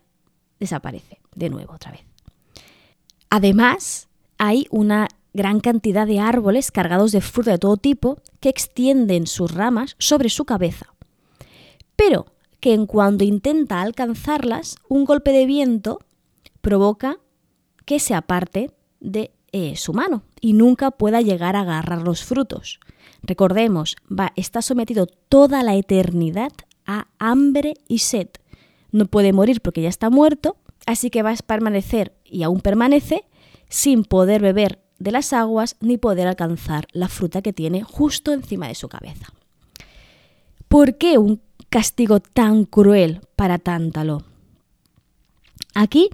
[0.60, 2.02] desaparece de nuevo otra vez.
[3.30, 9.26] Además, hay una gran cantidad de árboles cargados de fruta de todo tipo que extienden
[9.26, 10.94] sus ramas sobre su cabeza.
[11.96, 12.26] Pero
[12.60, 16.00] que en cuanto intenta alcanzarlas, un golpe de viento
[16.60, 17.20] provoca
[17.89, 22.80] que se aparte de eh, su mano y nunca pueda llegar a agarrar los frutos.
[23.23, 26.52] Recordemos, va, está sometido toda la eternidad
[26.86, 28.28] a hambre y sed.
[28.91, 33.23] No puede morir porque ya está muerto, así que va a permanecer y aún permanece
[33.69, 38.67] sin poder beber de las aguas ni poder alcanzar la fruta que tiene justo encima
[38.67, 39.34] de su cabeza.
[40.67, 44.21] ¿Por qué un castigo tan cruel para Tántalo?
[45.73, 46.10] Aquí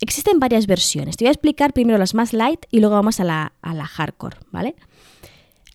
[0.00, 1.16] existen varias versiones.
[1.16, 4.74] Te voy a explicar primero las más light y luego vamos a la, hardcore, ¿vale?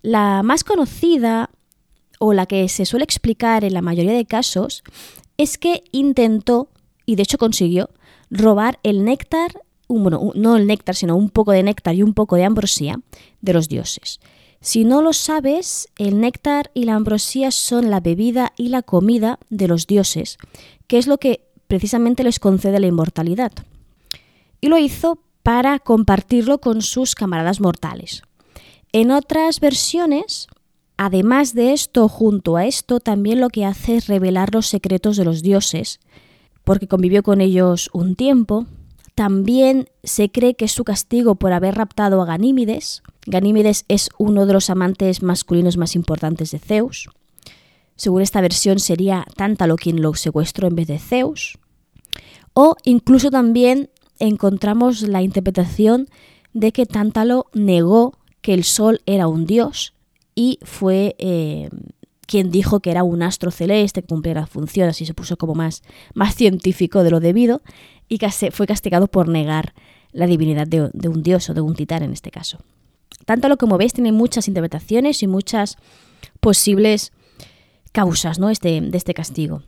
[0.02, 1.50] La más conocida
[2.20, 4.84] o la que se suele explicar en la mayoría de casos
[5.38, 6.70] es que intentó,
[7.06, 7.90] y de hecho consiguió,
[8.30, 9.52] robar el néctar,
[9.88, 13.00] bueno, no el néctar, sino un poco de néctar y un poco de ambrosía
[13.42, 14.20] de los dioses.
[14.62, 19.38] Si no lo sabes, el néctar y la ambrosía son la bebida y la comida
[19.50, 20.38] de los dioses,
[20.88, 23.52] que es lo que precisamente les concede la inmortalidad.
[24.62, 28.24] Y lo hizo para compartirlo con sus camaradas mortales.
[28.92, 30.48] En otras versiones,
[30.98, 35.26] además de esto, junto a esto, también lo que hace es revelar los secretos de
[35.26, 36.00] los dioses,
[36.64, 38.66] porque convivió con ellos un tiempo.
[39.14, 43.04] También se cree que es su castigo por haber raptado a Ganímides.
[43.28, 47.10] Ganímides es uno de los amantes masculinos más importantes de Zeus.
[47.96, 51.58] Según esta versión sería Tántalo quien lo secuestró en vez de Zeus.
[52.54, 56.08] O incluso también encontramos la interpretación
[56.54, 59.94] de que Tántalo negó que el Sol era un dios
[60.36, 61.70] y fue eh,
[62.26, 65.56] quien dijo que era un astro celeste que cumplía la función, así se puso como
[65.56, 67.62] más, más científico de lo debido,
[68.08, 68.20] y
[68.52, 69.74] fue castigado por negar
[70.12, 72.60] la divinidad de, un dios o de un titán en este caso.
[73.26, 75.78] Tanto lo como veis tiene muchas interpretaciones y muchas
[76.40, 77.12] posibles
[77.92, 78.50] causas ¿no?
[78.50, 79.64] este, de este castigo.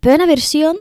[0.00, 0.76] Pero hay una versión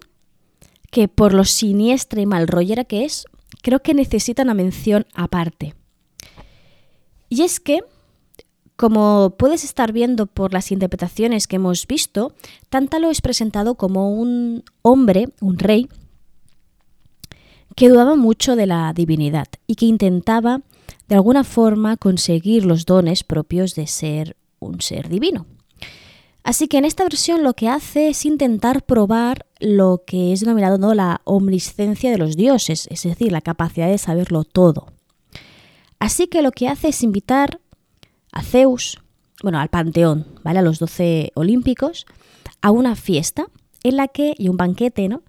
[0.98, 3.26] que por lo siniestra y mal rollera que es,
[3.62, 5.76] creo que necesita una mención aparte.
[7.30, 7.82] Y es que
[8.76, 12.34] como puedes estar viendo por las interpretaciones que hemos visto,
[12.70, 15.88] Tántalo es presentado como un hombre, un rey,
[17.76, 20.62] que dudaba mucho de la divinidad y que intentaba
[21.08, 25.46] de alguna forma conseguir los dones propios de ser un ser divino.
[26.48, 30.78] Así que en esta versión lo que hace es intentar probar lo que es denominado
[30.78, 30.94] ¿no?
[30.94, 34.88] la omniscencia de los dioses, es decir, la capacidad de saberlo todo.
[36.00, 37.60] Así que lo que hace es invitar
[38.32, 39.02] a Zeus,
[39.44, 40.60] bueno, al Panteón, ¿vale?
[40.60, 42.06] A los doce olímpicos,
[42.62, 43.48] a una fiesta
[43.84, 45.24] en la que, y un banquete, ¿no?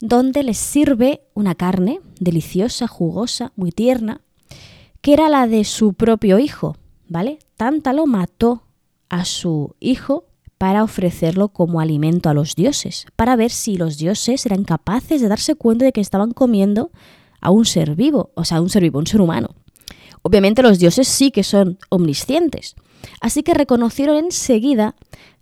[0.00, 4.22] Donde les sirve una carne deliciosa, jugosa, muy tierna,
[5.02, 7.38] que era la de su propio hijo, ¿vale?
[7.56, 8.64] Tántalo mató
[9.08, 10.24] a su hijo
[10.58, 15.28] para ofrecerlo como alimento a los dioses, para ver si los dioses eran capaces de
[15.28, 16.90] darse cuenta de que estaban comiendo
[17.40, 19.50] a un ser vivo, o sea, un ser vivo, un ser humano.
[20.22, 22.76] Obviamente los dioses sí que son omniscientes,
[23.20, 24.94] así que reconocieron enseguida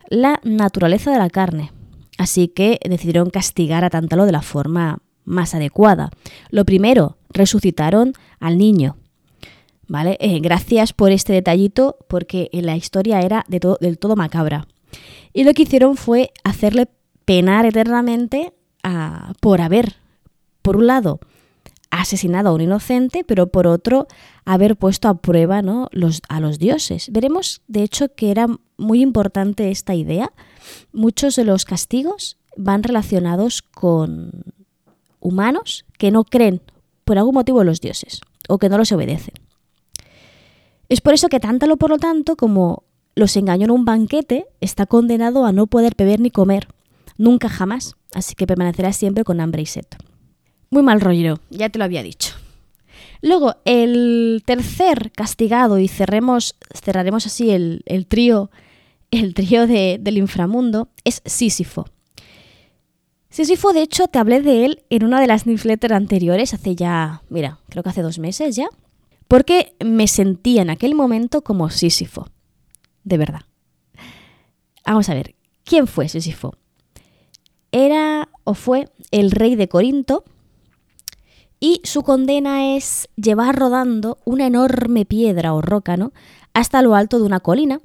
[0.09, 1.73] la naturaleza de la carne,
[2.19, 6.11] así que decidieron castigar a Tántalo de la forma más adecuada.
[6.51, 8.97] Lo primero, resucitaron al niño.
[9.89, 10.17] ¿Vale?
[10.21, 14.67] Eh, gracias por este detallito, porque en la historia era de todo, del todo macabra.
[15.33, 16.89] Y lo que hicieron fue hacerle
[17.25, 18.53] penar eternamente
[19.41, 19.97] por haber,
[20.61, 21.21] por un lado,
[21.91, 24.07] asesinado a un inocente, pero por otro,
[24.45, 25.89] haber puesto a prueba ¿no?
[25.93, 27.11] los, a los dioses.
[27.13, 30.33] Veremos, de hecho, que era muy importante esta idea.
[30.93, 34.45] Muchos de los castigos van relacionados con
[35.21, 36.63] humanos que no creen
[37.05, 39.35] por algún motivo en los dioses o que no los obedecen.
[40.89, 44.87] Es por eso que Tántalo, por lo tanto, como los engañó en un banquete, está
[44.87, 46.69] condenado a no poder beber ni comer,
[47.17, 49.87] nunca jamás, así que permanecerá siempre con hambre y sed.
[50.71, 52.35] Muy mal rollo, ya te lo había dicho.
[53.21, 58.51] Luego, el tercer castigado, y cerremos, cerraremos así el, trío,
[59.11, 61.87] el trío del inframundo, es Sísifo.
[63.31, 67.23] Sísifo, de hecho, te hablé de él en una de las newsletters anteriores, hace ya,
[67.31, 68.69] mira, creo que hace dos meses ya,
[69.29, 72.27] porque me sentía en aquel momento como Sísifo,
[73.05, 73.43] de verdad.
[74.85, 75.35] Vamos a ver,
[75.65, 76.55] ¿quién fue Sísifo?
[77.71, 80.25] Era o fue el rey de Corinto,
[81.65, 86.13] y su condena es llevar rodando una enorme piedra o roca, ¿no?
[86.55, 87.81] Hasta lo alto de una colina,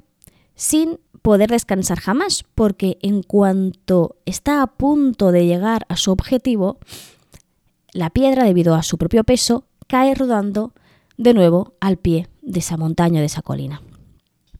[0.56, 6.78] sin poder descansar jamás, porque en cuanto está a punto de llegar a su objetivo,
[7.92, 10.72] la piedra, debido a su propio peso, cae rodando
[11.16, 13.80] de nuevo al pie de esa montaña, de esa colina.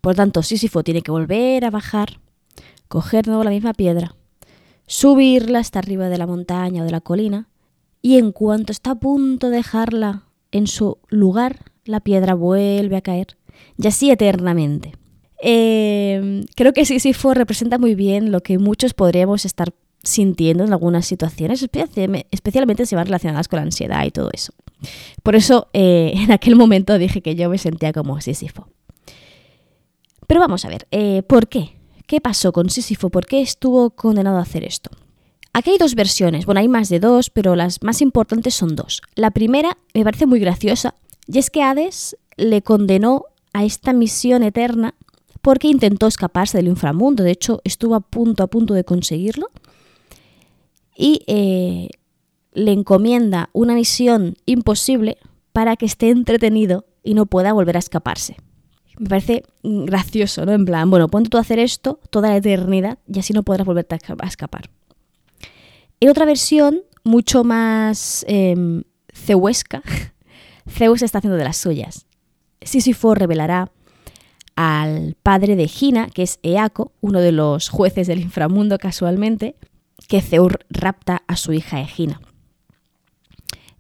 [0.09, 2.19] Por tanto, Sísifo tiene que volver a bajar,
[2.89, 4.15] coger de nuevo la misma piedra,
[4.87, 7.51] subirla hasta arriba de la montaña o de la colina,
[8.01, 13.03] y en cuanto está a punto de dejarla en su lugar, la piedra vuelve a
[13.03, 13.37] caer,
[13.77, 14.93] y así eternamente.
[15.43, 21.05] Eh, creo que Sísifo representa muy bien lo que muchos podríamos estar sintiendo en algunas
[21.05, 21.63] situaciones,
[22.31, 24.55] especialmente si van relacionadas con la ansiedad y todo eso.
[25.23, 28.69] Por eso eh, en aquel momento dije que yo me sentía como Sísifo.
[30.29, 31.73] Pero vamos a ver, eh, ¿por qué?
[32.07, 33.09] ¿Qué pasó con Sísifo?
[33.09, 34.91] ¿Por qué estuvo condenado a hacer esto?
[35.55, 39.01] Aquí hay dos versiones, bueno, hay más de dos, pero las más importantes son dos.
[39.15, 40.95] La primera me parece muy graciosa,
[41.27, 44.95] y es que Hades le condenó a esta misión eterna
[45.41, 49.49] porque intentó escaparse del inframundo, de hecho estuvo a punto, a punto de conseguirlo,
[50.95, 51.89] y eh,
[52.53, 55.17] le encomienda una misión imposible
[55.55, 58.37] para que esté entretenido y no pueda volver a escaparse.
[58.99, 60.53] Me parece gracioso, ¿no?
[60.53, 63.67] En plan, bueno, ponte tú a hacer esto toda la eternidad y así no podrás
[63.67, 64.71] volverte a escapar.
[66.01, 68.55] En otra versión, mucho más eh,
[70.69, 72.07] Zeus está haciendo de las suyas.
[72.61, 73.71] Sísifo revelará
[74.57, 79.57] al padre de Gina, que es Eaco, uno de los jueces del inframundo casualmente,
[80.09, 82.21] que Zeus rapta a su hija Egina.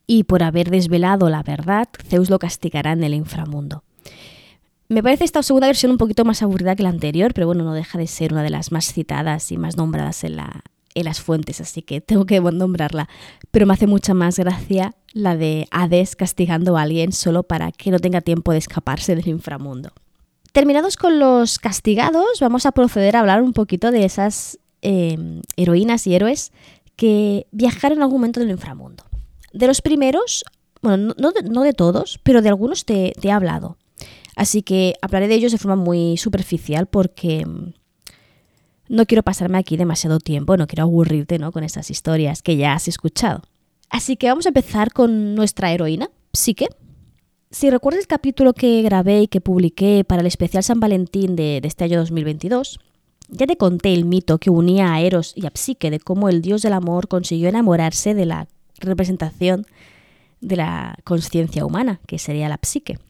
[0.07, 3.83] Y por haber desvelado la verdad, Zeus lo castigará en el inframundo.
[4.91, 7.75] Me parece esta segunda versión un poquito más aburrida que la anterior, pero bueno, no
[7.75, 10.63] deja de ser una de las más citadas y más nombradas en la,
[10.95, 13.07] en las fuentes, así que tengo que nombrarla.
[13.51, 17.91] Pero me hace mucha más gracia la de Hades castigando a alguien solo para que
[17.91, 19.91] no tenga tiempo de escaparse del inframundo.
[20.53, 26.07] Terminados con los castigados, vamos a proceder a hablar un poquito de esas em, heroínas
[26.07, 26.51] y héroes
[26.97, 29.05] que viajaron en algún momento del inframundo.
[29.53, 30.45] De los primeros,
[30.81, 33.77] bueno, no, de, todos, pero de algunos te he hablado.
[34.39, 37.45] Así que hablaré de ellos de forma muy superficial porque
[38.89, 41.51] no quiero pasarme aquí demasiado tiempo, no quiero aburrirte ¿no?
[41.51, 43.43] con esas historias que ya has escuchado.
[43.91, 46.69] Así que vamos a empezar con nuestra heroína, Psique.
[47.51, 51.61] Si recuerdas el capítulo que grabé y que publiqué para el especial San Valentín de,
[51.65, 52.79] este año 2022,
[53.31, 56.43] ya te conté el mito que unía a Eros y a Psique de cómo el
[56.43, 58.47] dios del amor consiguió enamorarse de la
[58.79, 59.67] representación
[60.41, 63.01] de la conciencia humana, que sería la psique.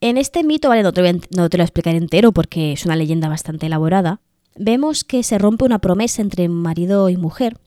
[0.00, 3.28] En este mito, vale, no te, lo voy a explicar entero porque es una leyenda
[3.28, 4.20] bastante elaborada,
[4.56, 7.58] vemos que se rompe una promesa entre marido y mujer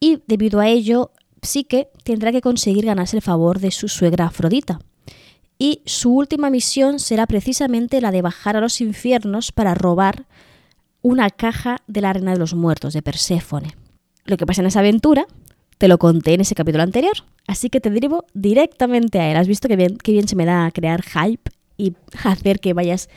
[0.00, 1.12] y debido a ello
[1.42, 4.80] Psique tendrá que conseguir ganarse el favor de su suegra Afrodita.
[5.58, 10.26] Y su última misión será precisamente la de bajar a los infiernos para robar
[11.02, 13.76] una caja de la reina de los muertos, de Perséfone.
[14.24, 15.26] Lo que pasa en esa aventura
[15.78, 17.14] te lo conté en ese capítulo anterior,
[17.46, 19.36] así que te derivo directamente a él.
[19.36, 23.08] Has visto que bien, qué bien se me da crear hype y hacer que vayas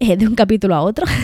[0.00, 1.06] eh, de un capítulo a otro.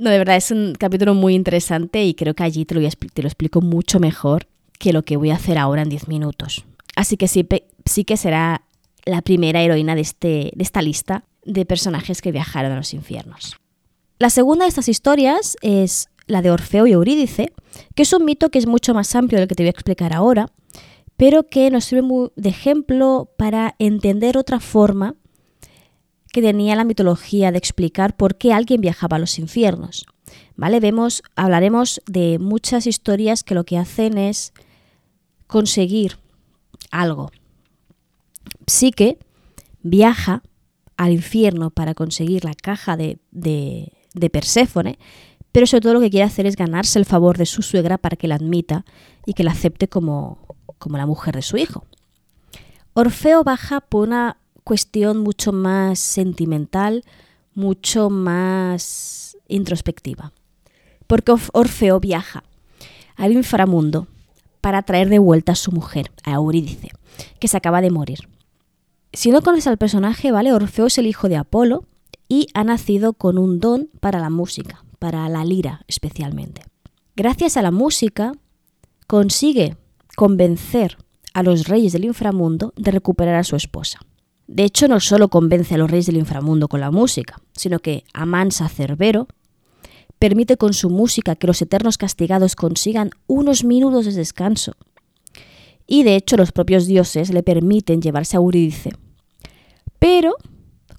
[0.00, 3.20] No, de verdad, es un capítulo muy interesante y creo que allí te lo, te
[3.20, 4.46] lo explico mucho mejor
[4.78, 6.64] que lo que voy a hacer ahora en 10 minutos.
[6.96, 7.46] Así que sí,
[7.84, 8.62] sí que será
[9.04, 13.56] la primera heroína de, este, de esta lista de personajes que viajaron a los infiernos.
[14.18, 17.52] La segunda de estas historias es la de Orfeo y Eurídice,
[17.94, 20.12] que es un mito que es mucho más amplio del que te voy a explicar
[20.12, 20.46] ahora,
[21.16, 25.16] pero que nos sirve de ejemplo para entender otra forma
[26.32, 30.06] que tenía la mitología de explicar por qué alguien viajaba a los infiernos.
[30.56, 30.78] ¿Vale?
[30.80, 34.52] Vemos, hablaremos de muchas historias que lo que hacen es
[35.46, 36.18] conseguir
[36.90, 37.30] algo.
[38.66, 39.18] Psique
[39.82, 40.42] viaja
[40.96, 44.98] al infierno para conseguir la caja de, de, de Perséfone,
[45.52, 48.16] pero sobre todo lo que quiere hacer es ganarse el favor de su suegra para
[48.16, 48.84] que la admita
[49.26, 50.38] y que la acepte como,
[50.78, 51.84] como la mujer de su hijo.
[52.94, 57.04] Orfeo baja por una cuestión mucho más sentimental,
[57.54, 60.32] mucho más introspectiva.
[61.06, 62.44] Porque Orfeo viaja
[63.16, 64.06] al inframundo
[64.60, 66.90] para traer de vuelta a su mujer, a Eurídice,
[67.38, 68.28] que se acaba de morir.
[69.12, 70.52] Si no conoces al personaje, ¿vale?
[70.52, 71.84] Orfeo es el hijo de Apolo
[72.28, 76.62] y ha nacido con un don para la música, para la lira especialmente.
[77.16, 78.32] Gracias a la música
[79.08, 79.76] consigue
[80.14, 80.96] convencer
[81.34, 83.98] a los reyes del inframundo de recuperar a su esposa.
[84.46, 88.04] De hecho, no solo convence a los reyes del inframundo con la música, sino que
[88.12, 89.26] amansa a Cerbero,
[90.18, 94.76] permite con su música que los eternos castigados consigan unos minutos de descanso.
[95.86, 98.90] Y de hecho los propios dioses le permiten llevarse a Eurídice.
[99.98, 100.34] Pero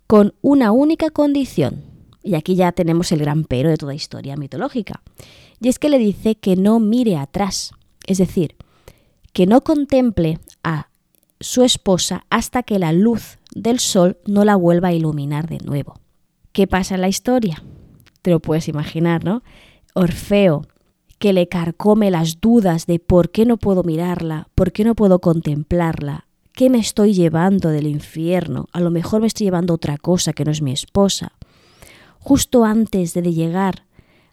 [0.07, 1.90] con una única condición.
[2.23, 5.01] Y aquí ya tenemos el gran pero de toda historia mitológica.
[5.59, 7.71] Y es que le dice que no mire atrás.
[8.05, 8.55] Es decir,
[9.33, 10.89] que no contemple a
[11.39, 15.99] su esposa hasta que la luz del sol no la vuelva a iluminar de nuevo.
[16.51, 17.63] ¿Qué pasa en la historia?
[18.21, 19.43] te lo puedes imaginar, ¿no?
[19.93, 20.65] Orfeo,
[21.19, 25.19] que le carcome las dudas de por qué no puedo mirarla, por qué no puedo
[25.19, 30.33] contemplarla, qué me estoy llevando del infierno, a lo mejor me estoy llevando otra cosa
[30.33, 31.33] que no es mi esposa.
[32.21, 33.85] Justo antes de llegar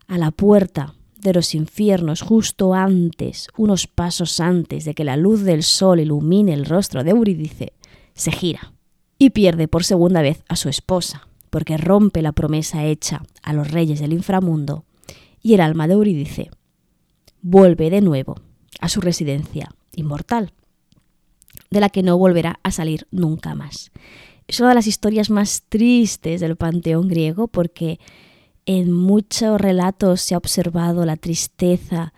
[0.06, 5.42] a la puerta de los infiernos, justo antes, unos pasos antes de que la luz
[5.42, 7.72] del sol ilumine el rostro de Eurídice,
[8.14, 8.72] se gira
[9.18, 13.70] y pierde por segunda vez a su esposa porque rompe la promesa hecha a los
[13.70, 14.84] reyes del inframundo,
[15.42, 16.50] y el alma de Eurídice
[17.40, 18.36] vuelve de nuevo
[18.80, 20.52] a su residencia inmortal,
[21.70, 23.90] de la que no volverá a salir nunca más.
[24.48, 28.00] Es una de las historias más tristes del panteón griego porque
[28.64, 32.14] en muchos relatos se ha observado la tristeza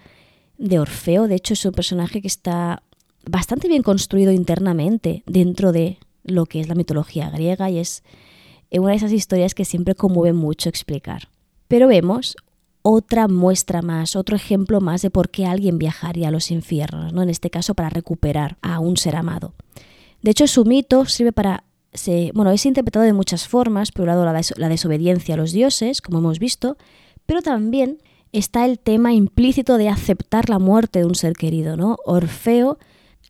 [0.56, 1.26] de Orfeo.
[1.26, 2.84] De hecho, es un personaje que está
[3.28, 8.04] bastante bien construido internamente dentro de lo que es la mitología griega y es
[8.70, 11.28] una de esas historias que siempre conmueve mucho explicar.
[11.66, 12.36] Pero vemos
[12.82, 17.22] otra muestra más, otro ejemplo más de por qué alguien viajaría a los infiernos, ¿no?
[17.22, 19.54] en este caso para recuperar a un ser amado.
[20.22, 21.64] De hecho, su mito sirve para...
[22.34, 26.00] bueno, es interpretado de muchas formas, por un lado la, la desobediencia a los dioses,
[26.00, 26.76] como hemos visto,
[27.26, 27.98] pero también
[28.32, 31.96] está el tema implícito de aceptar la muerte de un ser querido, ¿no?
[32.04, 32.78] Orfeo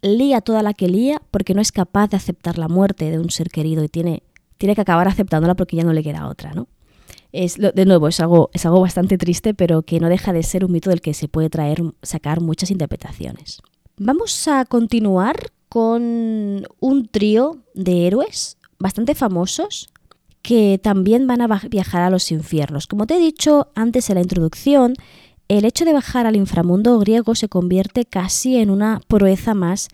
[0.02, 3.30] lía toda la que lía porque no es capaz de aceptar la muerte de un
[3.30, 4.22] ser querido y tiene
[4.60, 6.68] tiene que acabar aceptándola porque ya no le queda otra, ¿no?
[7.32, 10.66] Es, de nuevo, es algo, es algo bastante triste, pero que no deja de ser
[10.66, 13.62] un mito del que se puede traer, sacar muchas interpretaciones.
[13.96, 19.88] Vamos a continuar con un trío de héroes bastante famosos
[20.42, 22.88] que también van a viajar a los infiernos.
[22.88, 24.94] Como te he dicho antes en la introducción,
[25.48, 29.88] el hecho de bajar al inframundo griego se convierte casi en una proeza más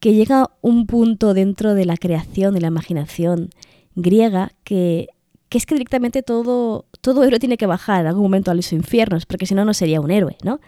[0.00, 3.50] que llega a un punto dentro de la creación y la imaginación
[3.94, 5.10] griega que,
[5.50, 9.26] es que directamente todo, todo héroe tiene que bajar en algún momento a los infiernos,
[9.26, 10.60] porque si no, no sería un héroe, ¿no?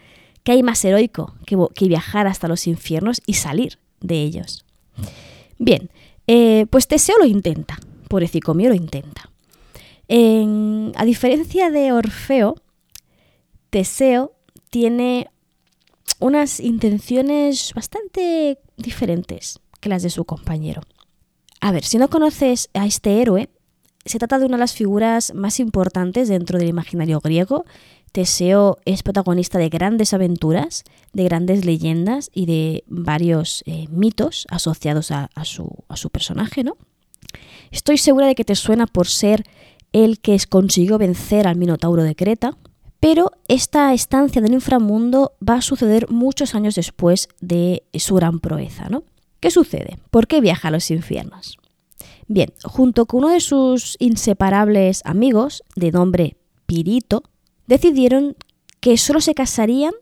[0.44, 4.64] ¿Qué hay más heroico que, que viajar hasta los infiernos y salir de ellos?
[5.58, 5.90] Bien,
[6.26, 7.78] eh, pues Teseo lo intenta,
[8.08, 8.22] por
[8.54, 9.30] mío lo intenta.
[10.08, 12.56] a diferencia de Orfeo,
[13.70, 14.32] Teseo
[14.70, 15.28] tiene
[16.18, 20.82] unas intenciones bastante diferentes que las de su compañero.
[21.60, 23.48] A ver, si no conoces a este héroe,
[24.04, 27.64] se trata de una de las figuras más importantes dentro del imaginario griego.
[28.12, 35.10] Teseo es protagonista de grandes aventuras, de grandes leyendas y de varios eh, mitos asociados
[35.10, 36.76] a, su, a, su, personaje, ¿no?
[37.70, 39.44] Estoy segura de que te suena por ser
[39.92, 42.56] el que consiguió vencer al Minotauro de Creta,
[43.00, 48.88] pero esta estancia del inframundo va a suceder muchos años después de su gran proeza,
[48.90, 49.04] ¿no?
[49.40, 49.98] ¿Qué sucede?
[50.10, 51.58] ¿Por qué viaja a los infiernos?
[52.28, 56.36] Bien, junto con uno de sus inseparables amigos, de nombre
[56.66, 57.24] Pirito,
[57.66, 58.36] decidieron
[58.80, 59.92] que solo se casarían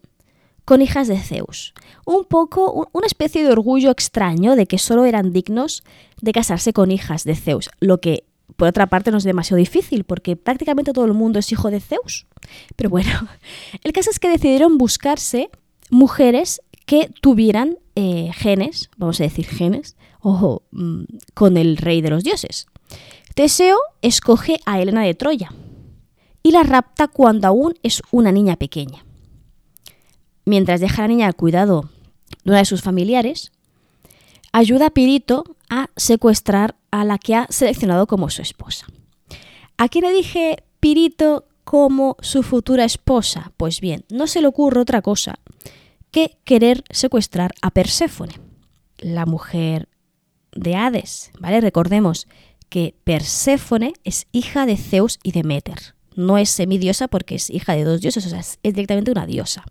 [0.65, 1.75] con hijas de Zeus.
[2.07, 5.83] Un poco, una especie de orgullo extraño de que solo eran dignos
[6.21, 8.25] de casarse con hijas de Zeus, lo que
[8.57, 11.81] por otra parte no es demasiado difícil porque prácticamente todo el mundo es hijo de
[11.81, 12.27] Zeus.
[12.77, 13.11] Pero bueno,
[13.85, 15.51] el caso es que decidieron buscarse
[15.91, 21.03] mujeres que tuvieran eh, genes, vamos a decir genes, ojo, mm,
[21.35, 22.67] con el rey de los dioses.
[23.35, 25.53] Teseo escoge a Helena de Troya
[26.43, 29.05] y la rapta cuando aún es una niña pequeña.
[30.45, 31.91] Mientras deja a la niña al cuidado
[32.45, 33.53] de una de sus familiares,
[34.53, 38.87] ayuda a Pirito a secuestrar a la que ha seleccionado como su esposa.
[39.77, 43.53] ¿A quién le dije Pirito como su futura esposa?
[43.57, 45.39] Pues bien, no se le ocurre otra cosa
[46.11, 48.41] que querer secuestrar a Perséfone,
[48.99, 49.89] la mujer
[50.53, 51.61] de Hades, ¿vale?
[51.61, 52.27] Recordemos
[52.69, 55.95] que Perséfone es hija de Zeus y Demeter.
[56.17, 59.65] No es semidiosa porque es hija de dos dioses, o sea, es directamente una diosa.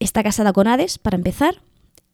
[0.00, 1.62] Está casada con Hades, para empezar,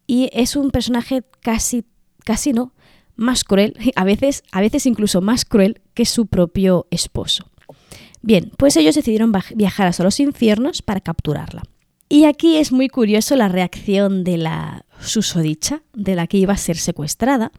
[0.07, 1.85] y es un personaje casi,
[2.25, 2.73] casi no,
[3.17, 7.51] más cruel, a veces, a veces incluso más cruel que su propio esposo.
[8.23, 11.63] Bien, pues ellos decidieron viajar hasta los infiernos para capturarla.
[12.09, 16.59] Y aquí es muy curioso la reacción de la susodicha, de la que iba a
[16.59, 17.53] ser secuestrada,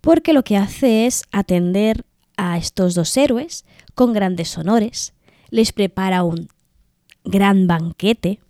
[0.00, 2.04] porque lo que hace es atender
[2.36, 5.12] a estos dos héroes con grandes honores,
[5.50, 6.48] les prepara un
[7.24, 8.40] gran banquete,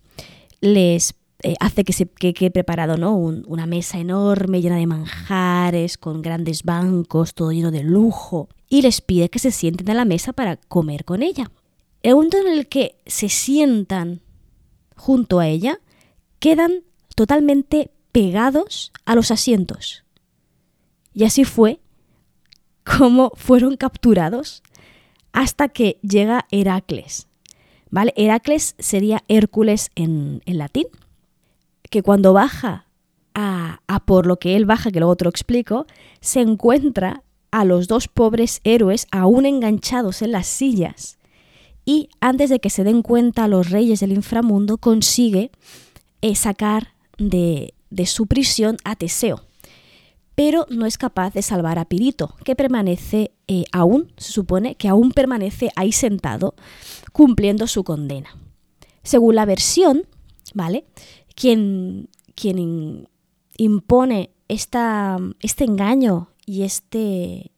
[0.61, 3.15] les eh, hace que se quede preparado ¿no?
[3.15, 9.01] una mesa enorme llena de manjares, con grandes bancos, todo lleno de lujo, y les
[9.01, 11.51] pide que se sienten a la mesa para comer con ella.
[12.03, 14.21] El momento en el que se sientan
[14.95, 15.79] junto a ella,
[16.39, 16.83] quedan
[17.15, 20.03] totalmente pegados a los asientos.
[21.13, 21.79] Y así fue
[22.83, 24.61] como fueron capturados
[25.33, 27.27] hasta que llega Heracles.
[27.91, 28.13] ¿Vale?
[28.15, 30.85] Heracles sería Hércules en, en latín
[31.89, 32.85] que cuando baja
[33.33, 35.85] a, por lo que él baja, que luego te lo explico,
[36.19, 41.17] se encuentra a los dos pobres héroes aún enganchados en las sillas
[41.85, 45.51] y antes de que se den cuenta los reyes del inframundo consigue
[46.21, 49.41] eh, sacar de, de, su prisión a Teseo.
[50.39, 54.87] Pero no es capaz de salvar a Pirito, que permanece eh, aún, se supone que
[54.87, 56.55] aún permanece ahí sentado,
[57.11, 58.29] cumpliendo su condena.
[59.03, 60.03] Según la versión,
[60.53, 60.85] ¿vale?
[61.35, 63.09] quien, quien
[63.57, 67.51] impone esta, este engaño y este,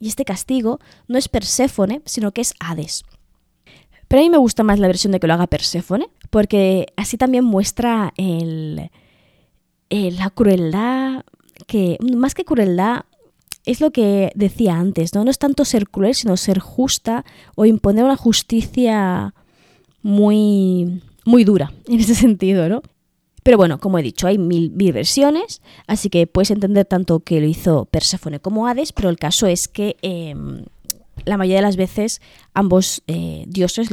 [0.00, 3.04] y este castigo no es Perséfone, sino que es Hades.
[4.08, 7.16] Pero a mí me gusta más la versión de que lo haga Perséfone, porque así
[7.16, 8.90] también muestra el,
[9.88, 11.22] la crueldad,
[11.68, 13.04] que más que crueldad,
[13.66, 15.24] es lo que decía antes, ¿no?
[15.24, 19.34] No es tanto ser cruel, sino ser justa o imponer una justicia
[20.02, 22.82] muy, muy dura en ese sentido, ¿no?
[23.42, 27.46] Pero bueno, como he dicho, hay mil, versiones, así que puedes entender tanto que lo
[27.46, 30.64] hizo Perséfone como Hades, pero el caso es que em,
[31.24, 32.20] la mayoría de las veces
[32.54, 33.88] ambos eh, dioses,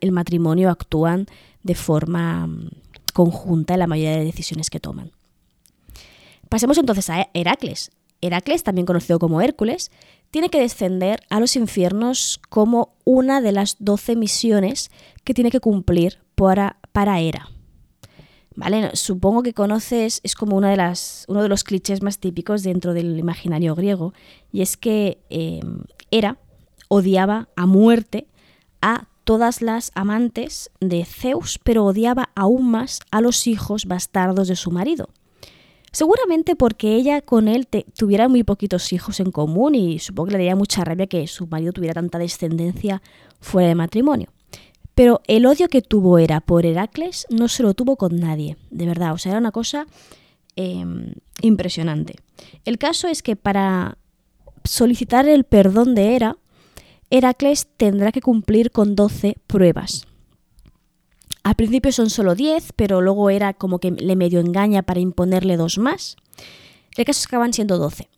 [0.00, 1.26] el matrimonio, actúan
[1.62, 2.70] de forma mm,
[3.14, 5.12] conjunta en la mayoría de decisiones que toman.
[6.48, 7.90] Pasemos entonces a Heracles.
[8.20, 9.90] Heracles, también conocido como Hércules,
[10.30, 14.90] tiene que descender a los infiernos como una de las doce misiones
[15.24, 17.48] que tiene que cumplir para, para Hera.
[18.94, 22.92] Supongo que conoces, es como una de las, uno de los clichés más típicos dentro
[22.92, 24.12] del imaginario griego,
[24.52, 25.60] y es que eh,
[26.10, 26.38] Hera
[26.88, 28.26] odiaba a muerte
[28.82, 34.56] a todas las amantes de Zeus, pero odiaba aún más a los hijos bastardos de
[34.56, 35.10] su marido.
[35.92, 37.66] Seguramente porque ella con él
[37.96, 41.46] tuviera muy poquitos hijos en común y supongo que le daría mucha rabia que su
[41.46, 43.02] marido tuviera tanta descendencia
[43.40, 44.28] fuera de matrimonio.
[44.94, 48.86] Pero el odio que tuvo era por Heracles no se lo tuvo con nadie, de
[48.86, 49.86] verdad, o sea, era una cosa
[50.56, 52.16] em, impresionante.
[52.64, 53.96] El caso es que para
[54.64, 56.36] solicitar el perdón de Hera,
[57.10, 60.06] Heracles tendrá que cumplir con 12 pruebas.
[61.48, 65.56] Al principio son solo 10, pero luego era como que le medio engaña para imponerle
[65.56, 66.16] dos más.
[66.94, 68.10] El caso es que acaban siendo 12.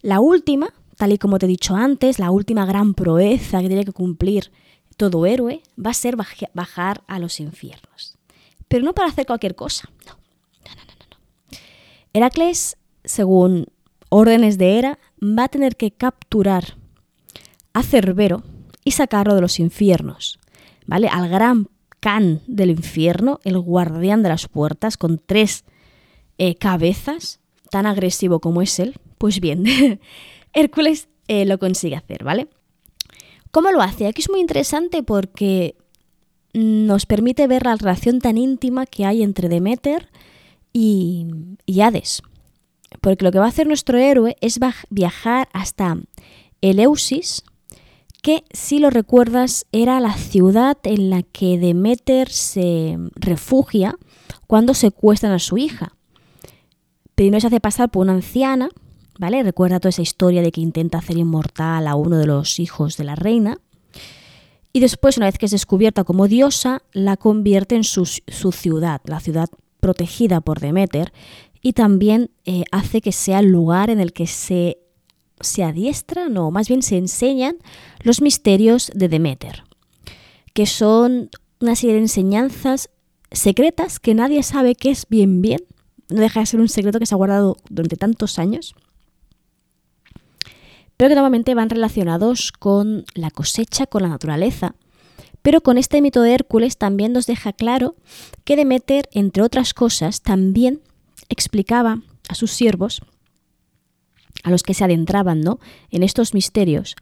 [0.00, 3.84] La última, tal y como te he dicho antes, la última gran proeza que tiene
[3.84, 4.52] que cumplir
[4.96, 8.16] todo héroe va a ser bajar a los infiernos.
[8.68, 10.12] Pero no para hacer cualquier cosa, no.
[10.14, 11.58] No, no, no, no.
[12.14, 13.66] Heracles, según
[14.08, 16.78] órdenes de Hera, va a tener que capturar
[17.74, 18.44] a Cerbero
[18.82, 20.38] y sacarlo de los infiernos,
[20.86, 21.08] ¿vale?
[21.08, 21.68] Al gran
[22.00, 25.64] Can del infierno, el guardián de las puertas, con tres
[26.38, 27.40] eh, cabezas,
[27.70, 28.96] tan agresivo como es él.
[29.18, 29.64] Pues bien,
[30.52, 32.48] Hércules eh, lo consigue hacer, ¿vale?
[33.50, 34.06] ¿Cómo lo hace?
[34.06, 35.76] Aquí es muy interesante porque
[36.52, 40.10] nos permite ver la relación tan íntima que hay entre Demeter
[40.72, 41.26] y,
[41.80, 42.22] Hades.
[43.00, 44.58] Porque lo que va a hacer nuestro héroe es
[44.90, 45.98] viajar hasta
[46.60, 47.44] Eleusis,
[48.22, 53.96] que si lo recuerdas era la ciudad en la que Demeter se refugia
[54.46, 55.96] cuando secuestran a su hija.
[57.14, 58.68] Primero se hace pasar por una anciana
[59.18, 59.42] ¿vale?
[59.42, 63.04] Recuerda toda esa historia de que intenta hacer inmortal a uno de los hijos de
[63.04, 63.58] la reina.
[64.72, 69.20] Y después, una vez que es descubierta como diosa, la convierte en su, ciudad, la
[69.20, 69.48] ciudad
[69.80, 71.12] protegida por Demeter,
[71.62, 74.78] y también eh, hace que sea el lugar en el que se,
[75.40, 77.56] se adiestra, no, más bien se enseñan
[78.02, 79.64] los misterios de Demeter,
[80.54, 81.30] que son
[81.60, 82.90] una serie de enseñanzas
[83.30, 85.60] secretas que nadie sabe qué es bien bien,
[86.08, 88.74] no deja de ser un secreto que se ha guardado durante tantos años
[90.96, 94.74] pero que normalmente van relacionados con la cosecha, con la naturaleza.
[95.42, 97.94] Pero con este mito de Hércules también nos deja claro
[98.44, 100.80] que Demeter, entre otras cosas, también
[101.28, 103.02] explicaba a sus siervos,
[104.42, 105.58] a los que se adentraban ¿no?
[105.90, 106.96] en estos misterios,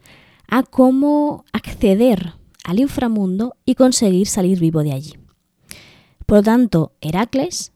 [0.48, 5.14] a cómo acceder al inframundo y conseguir salir vivo de allí.
[6.26, 7.72] Por lo tanto, Heracles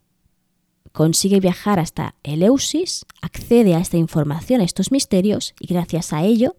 [0.93, 6.57] consigue viajar hasta Eleusis, accede a esta información, a estos misterios, y gracias a ello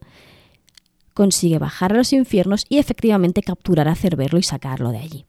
[1.14, 5.26] consigue bajar a los infiernos y efectivamente capturar a Cerbero y sacarlo de allí.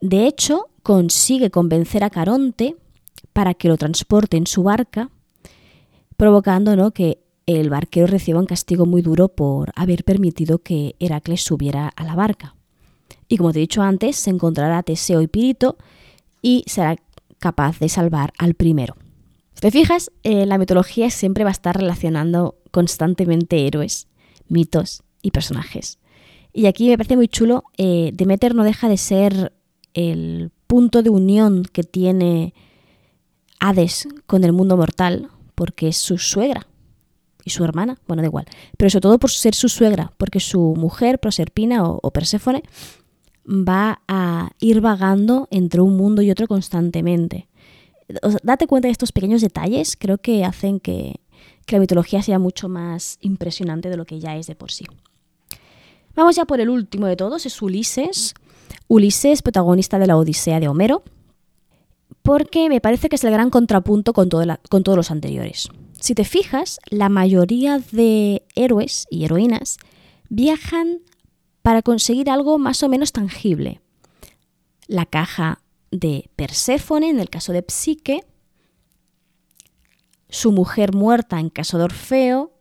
[0.00, 2.76] De hecho, consigue convencer a Caronte
[3.32, 5.10] para que lo transporte en su barca,
[6.24, 6.92] provocando ¿no?
[6.92, 12.02] que el barquero reciba un castigo muy duro por haber permitido que Heracles subiera a
[12.02, 12.56] la barca.
[13.28, 15.76] Y como te he dicho antes, se encontrará Teseo y Pirito
[16.40, 16.96] y será
[17.38, 18.96] capaz de salvar al primero.
[19.52, 24.08] Si te fijas, eh, la mitología siempre va a estar relacionando constantemente héroes,
[24.48, 25.98] mitos y personajes.
[26.54, 29.52] Y aquí me parece muy chulo, eh, Demeter no deja de ser
[29.92, 32.54] el punto de unión que tiene
[33.60, 36.66] Hades con el mundo mortal, porque es su suegra
[37.44, 38.46] y su hermana, bueno, da igual,
[38.76, 42.62] pero sobre todo por ser su suegra, porque su mujer, Proserpina o, Perséfone,
[43.46, 47.48] va a ir vagando entre un mundo y otro constantemente.
[48.42, 51.20] date cuenta de estos pequeños detalles, creo que hacen que,
[51.66, 54.86] que la mitología sea mucho más impresionante de lo que ya es de por sí.
[56.14, 58.34] Vamos ya por el último de todos, es Ulises.
[58.86, 61.02] Ulises, protagonista de la Odisea de Homero,
[62.24, 65.68] porque me parece que es el gran contrapunto con, todos los anteriores.
[66.00, 69.76] Si te fijas, la mayoría de héroes y heroínas
[70.30, 71.00] viajan
[71.60, 73.82] para conseguir algo más o menos tangible.
[74.86, 75.60] La caja
[75.90, 78.24] de Perséfone, en el caso de Psique,
[80.30, 82.52] su mujer muerta en caso de Orfeo,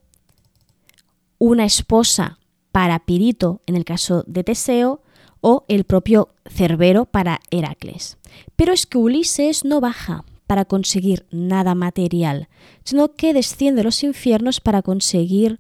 [1.38, 2.38] una esposa
[2.74, 5.02] para Pirito en el caso de Teseo
[5.44, 8.18] o el propio Cerbero para Heracles.
[8.56, 12.48] Pero es que Ulises no baja para conseguir nada material,
[12.86, 15.60] sino que desciende a los infiernos para conseguir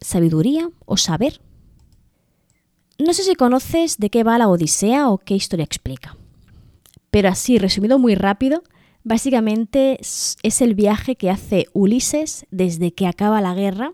[0.00, 1.42] sabiduría o saber.
[2.98, 6.16] No sé si conoces de qué va la Odisea o qué historia explica.
[7.10, 8.62] Pero así, resumido muy rápido,
[9.04, 13.92] básicamente es el viaje que hace Ulises desde que acaba la guerra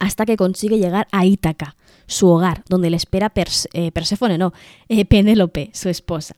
[0.00, 1.76] hasta que consigue llegar a Ítaca,
[2.08, 3.32] su hogar, donde le espera
[3.72, 4.52] eh, Perséfone, no,
[4.88, 6.34] eh, Penélope, su esposa.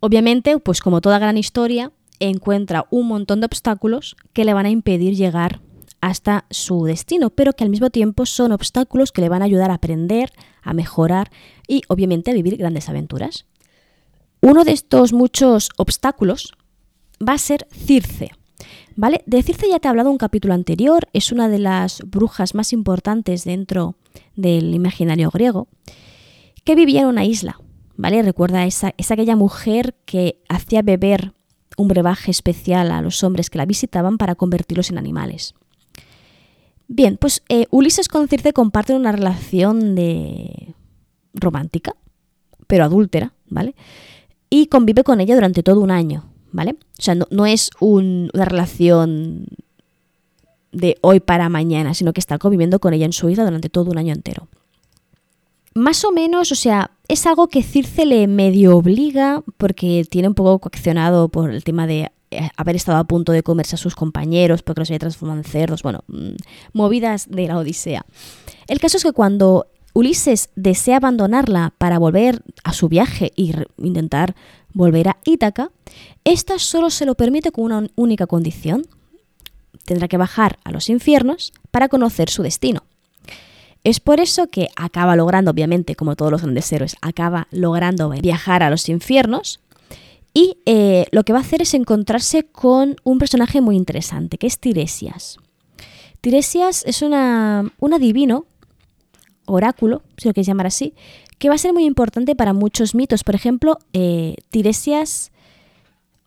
[0.00, 4.70] Obviamente, pues como toda gran historia, encuentra un montón de obstáculos que le van a
[4.70, 5.60] impedir llegar
[6.00, 9.70] hasta su destino, pero que al mismo tiempo son obstáculos que le van a ayudar
[9.70, 10.32] a aprender,
[10.62, 11.30] a mejorar
[11.66, 13.46] y obviamente a vivir grandes aventuras.
[14.40, 16.52] Uno de estos muchos obstáculos
[17.26, 18.30] va a ser Circe.
[18.96, 19.22] ¿Vale?
[19.26, 22.72] De Circe ya te he hablado un capítulo anterior, es una de las brujas más
[22.72, 23.94] importantes dentro
[24.34, 25.68] del imaginario griego,
[26.64, 27.60] que vivía en una isla,
[27.96, 28.22] ¿vale?
[28.22, 31.32] Recuerda, esa, es aquella mujer que hacía beber
[31.76, 35.54] un brebaje especial a los hombres que la visitaban para convertirlos en animales.
[36.88, 40.74] Bien, pues eh, Ulises con Circe comparten una relación de
[41.34, 41.94] romántica,
[42.66, 43.74] pero adúltera, ¿vale?
[44.50, 46.72] Y convive con ella durante todo un año, ¿vale?
[46.98, 49.46] O sea, no, es una relación
[50.72, 53.90] de hoy para mañana, sino que está conviviendo con ella en su isla durante todo
[53.90, 54.48] un año entero.
[55.74, 60.34] Más o menos, o sea, es algo que Circe le medio obliga, porque tiene un
[60.34, 63.94] poco coaccionado por el tema de eh, haber estado a punto de comerse a sus
[63.94, 66.32] compañeros porque los había transformado en cerdos, bueno, mm,
[66.74, 68.04] movidas de la Odisea.
[68.66, 74.36] El caso es que cuando Ulises desea abandonarla para volver a su viaje y intentar
[74.78, 75.72] volver a Ítaca,
[76.24, 78.86] esta solo se lo permite con una única condición.
[79.84, 82.84] Tendrá que bajar a los infiernos para conocer su destino.
[83.82, 88.62] Es por eso que acaba logrando, obviamente, como todos los grandes héroes, acaba logrando viajar
[88.62, 89.60] a los infiernos
[90.32, 94.46] y eh, lo que va a hacer es encontrarse con un personaje muy interesante, que
[94.46, 95.38] es Tiresias.
[96.20, 98.46] Tiresias es una, un adivino,
[99.46, 100.94] oráculo, si lo quieres llamar así,
[101.38, 103.24] que va a ser muy importante para muchos mitos.
[103.24, 105.32] Por ejemplo, eh, Tiresias,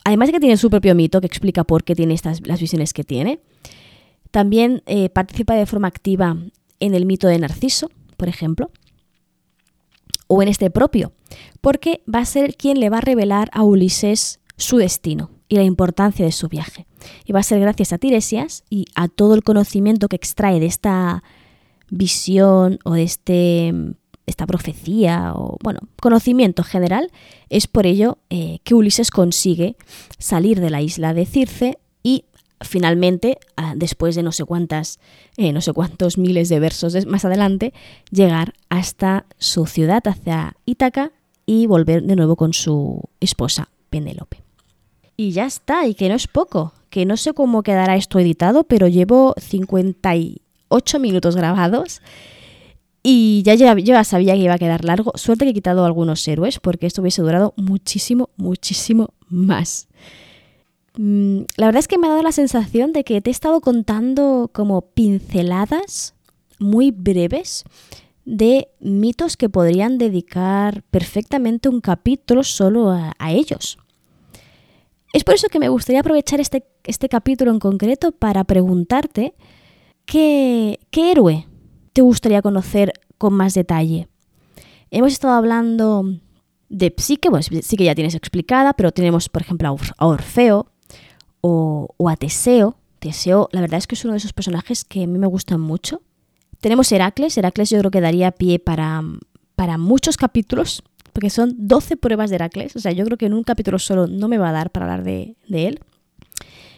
[0.03, 2.93] además de que tiene su propio mito que explica por qué tiene estas, las visiones
[2.93, 3.39] que tiene,
[4.31, 6.37] también eh, participa de forma activa
[6.79, 8.71] en el mito de Narciso, por ejemplo
[10.31, 11.11] o en este propio,
[11.59, 15.63] porque va a ser quien le va a revelar a Ulises su destino y la
[15.63, 16.87] importancia de su viaje.
[17.25, 20.67] Y va a ser gracias a Tiresias y a todo el conocimiento que extrae de
[20.67, 21.21] esta
[21.89, 23.73] visión o de este,
[24.25, 27.11] esta profecía o, bueno, conocimiento general,
[27.49, 29.75] es por ello eh, que Ulises consigue
[30.17, 32.25] salir de la isla de Circe y
[32.61, 33.39] finalmente,
[33.75, 34.99] después de no sé cuántas,
[35.37, 37.73] eh, no sé cuántos miles de versos más adelante,
[38.11, 41.11] llegar hasta su ciudad, hacia Ítaca,
[41.45, 44.41] y volver de nuevo con su esposa, Penélope.
[45.17, 48.63] Y ya está, y que no es poco, que no sé cómo quedará esto editado,
[48.63, 52.01] pero llevo 58 minutos grabados
[53.03, 55.11] y ya, ya, sabía que iba a quedar largo.
[55.15, 59.87] Suerte que he quitado algunos héroes porque esto hubiese durado muchísimo, muchísimo más.
[60.97, 63.61] Mm, la verdad es que me ha dado la sensación de que te he estado
[63.61, 66.13] contando como pinceladas
[66.59, 67.63] muy breves
[68.23, 73.79] de mitos que podrían dedicar perfectamente un capítulo solo a, ellos.
[75.11, 79.33] Es por eso que me gustaría aprovechar este, este capítulo en concreto para preguntarte
[80.05, 81.47] qué, qué héroe
[81.93, 84.07] te gustaría conocer con más detalle.
[84.89, 86.05] Hemos estado hablando
[86.69, 90.67] de Psique, bueno, sí que ya tienes explicada, pero tenemos, por ejemplo, a Orfeo
[91.41, 92.77] o, a Teseo.
[92.99, 95.59] Teseo, la verdad es que es uno de esos personajes que a mí me gustan
[95.59, 96.01] mucho.
[96.59, 99.01] Tenemos Heracles, Heracles yo creo que daría pie para,
[99.55, 103.33] para muchos capítulos, porque son 12 pruebas de Heracles, o sea, yo creo que en
[103.33, 105.79] un capítulo solo no me va a dar para hablar de él.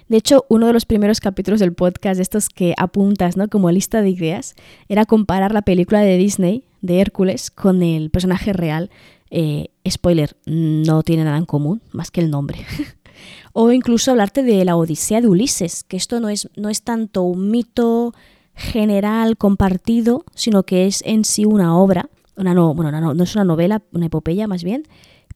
[0.08, 3.47] De hecho, uno de los primeros capítulos del podcast, estos que apuntas ¿no?
[3.47, 4.56] como lista de ideas,
[4.89, 8.89] era comparar la película de Disney, de Hércules, con el personaje real.
[9.32, 12.60] Eh, spoiler, no tiene nada en común, más que el nombre.
[13.54, 17.24] o incluso hablarte de la Odisea de Ulises, que esto no es, no es tanto
[17.24, 18.14] un mito
[18.56, 23.36] general compartido, sino que es en sí una obra, una no, bueno, no, no es
[23.36, 24.84] una novela, una epopeya más bien,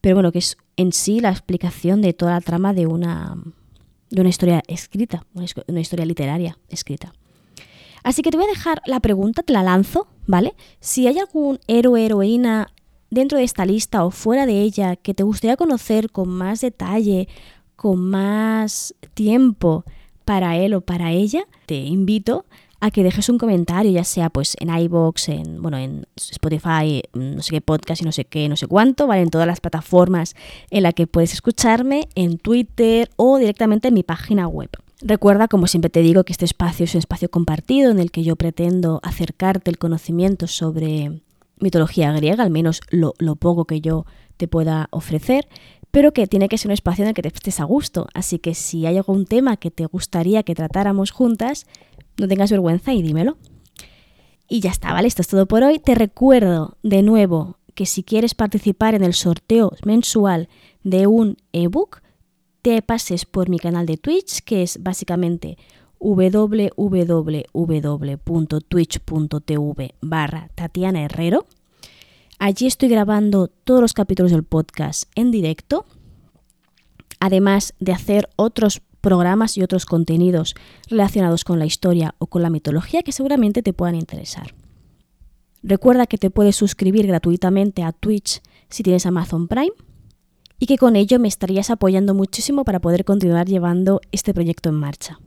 [0.02, 3.38] pero bueno, que es en sí la explicación de toda la trama de una,
[4.10, 5.26] de una historia escrita,
[5.68, 7.14] una historia literaria escrita.
[8.04, 10.56] Así que te voy a dejar la pregunta, te la lanzo, ¿vale?
[10.80, 12.74] Si hay algún héroe, heroína
[13.10, 17.28] dentro de esta lista o fuera de ella que te gustaría conocer con más detalle,
[17.76, 19.84] con más tiempo
[20.26, 22.46] para él o para ella, te invito
[22.92, 27.52] que dejes un comentario, ya sea pues en iBox, en bueno, en Spotify, no sé
[27.52, 29.22] qué podcast y no sé qué, no sé cuánto, ¿vale?
[29.22, 30.36] En todas las plataformas
[30.70, 34.70] en las que puedes escucharme, en Twitter o directamente en mi página web.
[35.02, 38.24] Recuerda, como siempre te digo, que este espacio es un espacio compartido en el que
[38.24, 41.22] yo pretendo acercarte el conocimiento sobre
[41.60, 44.06] mitología griega, al menos lo, lo poco que yo
[44.38, 45.48] te pueda ofrecer,
[45.92, 48.08] pero que tiene que ser un espacio en el que te estés a gusto.
[48.14, 51.66] Así que si hay algún tema que te gustaría que tratáramos juntas,
[52.18, 53.38] no tengas vergüenza y dímelo.
[54.48, 55.08] Y ya está, ¿vale?
[55.08, 55.80] Esto es todo por hoy.
[55.80, 60.50] Te recuerdo de nuevo que si quieres participar en el sorteo mensual
[60.84, 62.02] de un ebook,
[62.62, 65.58] te pases por mi canal de Twitch, que es básicamente
[66.00, 67.46] www.twitch.tv
[70.02, 71.46] barra Tatiana Herrero.
[72.40, 75.86] Allí estoy grabando todos los capítulos del podcast en directo,
[77.20, 80.54] además de hacer otros programas y otros contenidos
[80.90, 84.54] relacionados con la historia o con la mitología que seguramente te puedan interesar.
[85.64, 89.72] Recuerda que te puedes suscribir gratuitamente a Twitch si tienes Amazon Prime
[90.60, 94.76] y que con ello me estarías apoyando muchísimo para poder continuar llevando este proyecto en
[94.76, 95.22] marcha.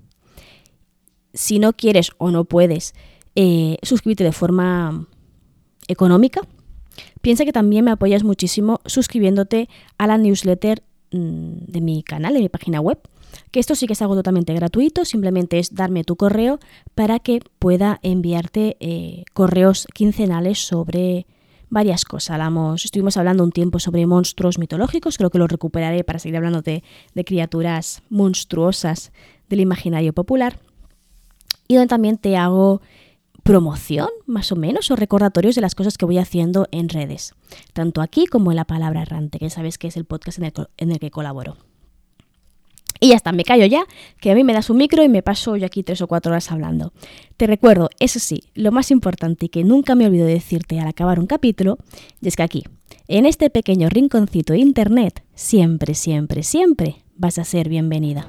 [1.33, 2.93] Si no quieres o no puedes
[3.35, 5.07] eh, suscribirte de forma
[5.89, 6.43] económica,
[7.23, 12.41] piensa que también me apoyas muchísimo suscribiéndote a la newsletter mm, de mi canal, de
[12.41, 12.99] mi página web,
[13.51, 16.59] que esto sí que es algo totalmente gratuito, simplemente es darme tu correo
[16.95, 21.27] para que pueda enviarte eh, correos quincenales sobre
[21.71, 22.31] varias cosas.
[22.31, 26.63] Hablamos, estuvimos hablando un tiempo sobre monstruos mitológicos, creo que lo recuperaré para seguir hablando
[26.63, 26.83] de,
[27.15, 29.13] de criaturas monstruosas
[29.49, 30.59] del imaginario popular.
[31.69, 32.83] Y donde también te hago
[33.45, 37.35] promoción, más o menos, o recordatorios de las cosas que voy haciendo en redes,
[37.73, 40.53] tanto aquí como en La Palabra Errante, que sabes que es el podcast en el,
[40.77, 41.57] en el que colaboro.
[43.01, 43.85] Y ya está, me callo ya,
[44.21, 46.33] que a mí me das un micro y me paso yo aquí tres o cuatro
[46.33, 46.93] horas hablando.
[47.39, 50.89] Te recuerdo, eso sí, lo más importante y que nunca me olvido de decirte al
[50.89, 51.79] acabar un capítulo,
[52.21, 52.65] es que aquí,
[53.09, 58.29] en este pequeño rinconcito de internet, siempre, siempre, siempre vas a ser bienvenida.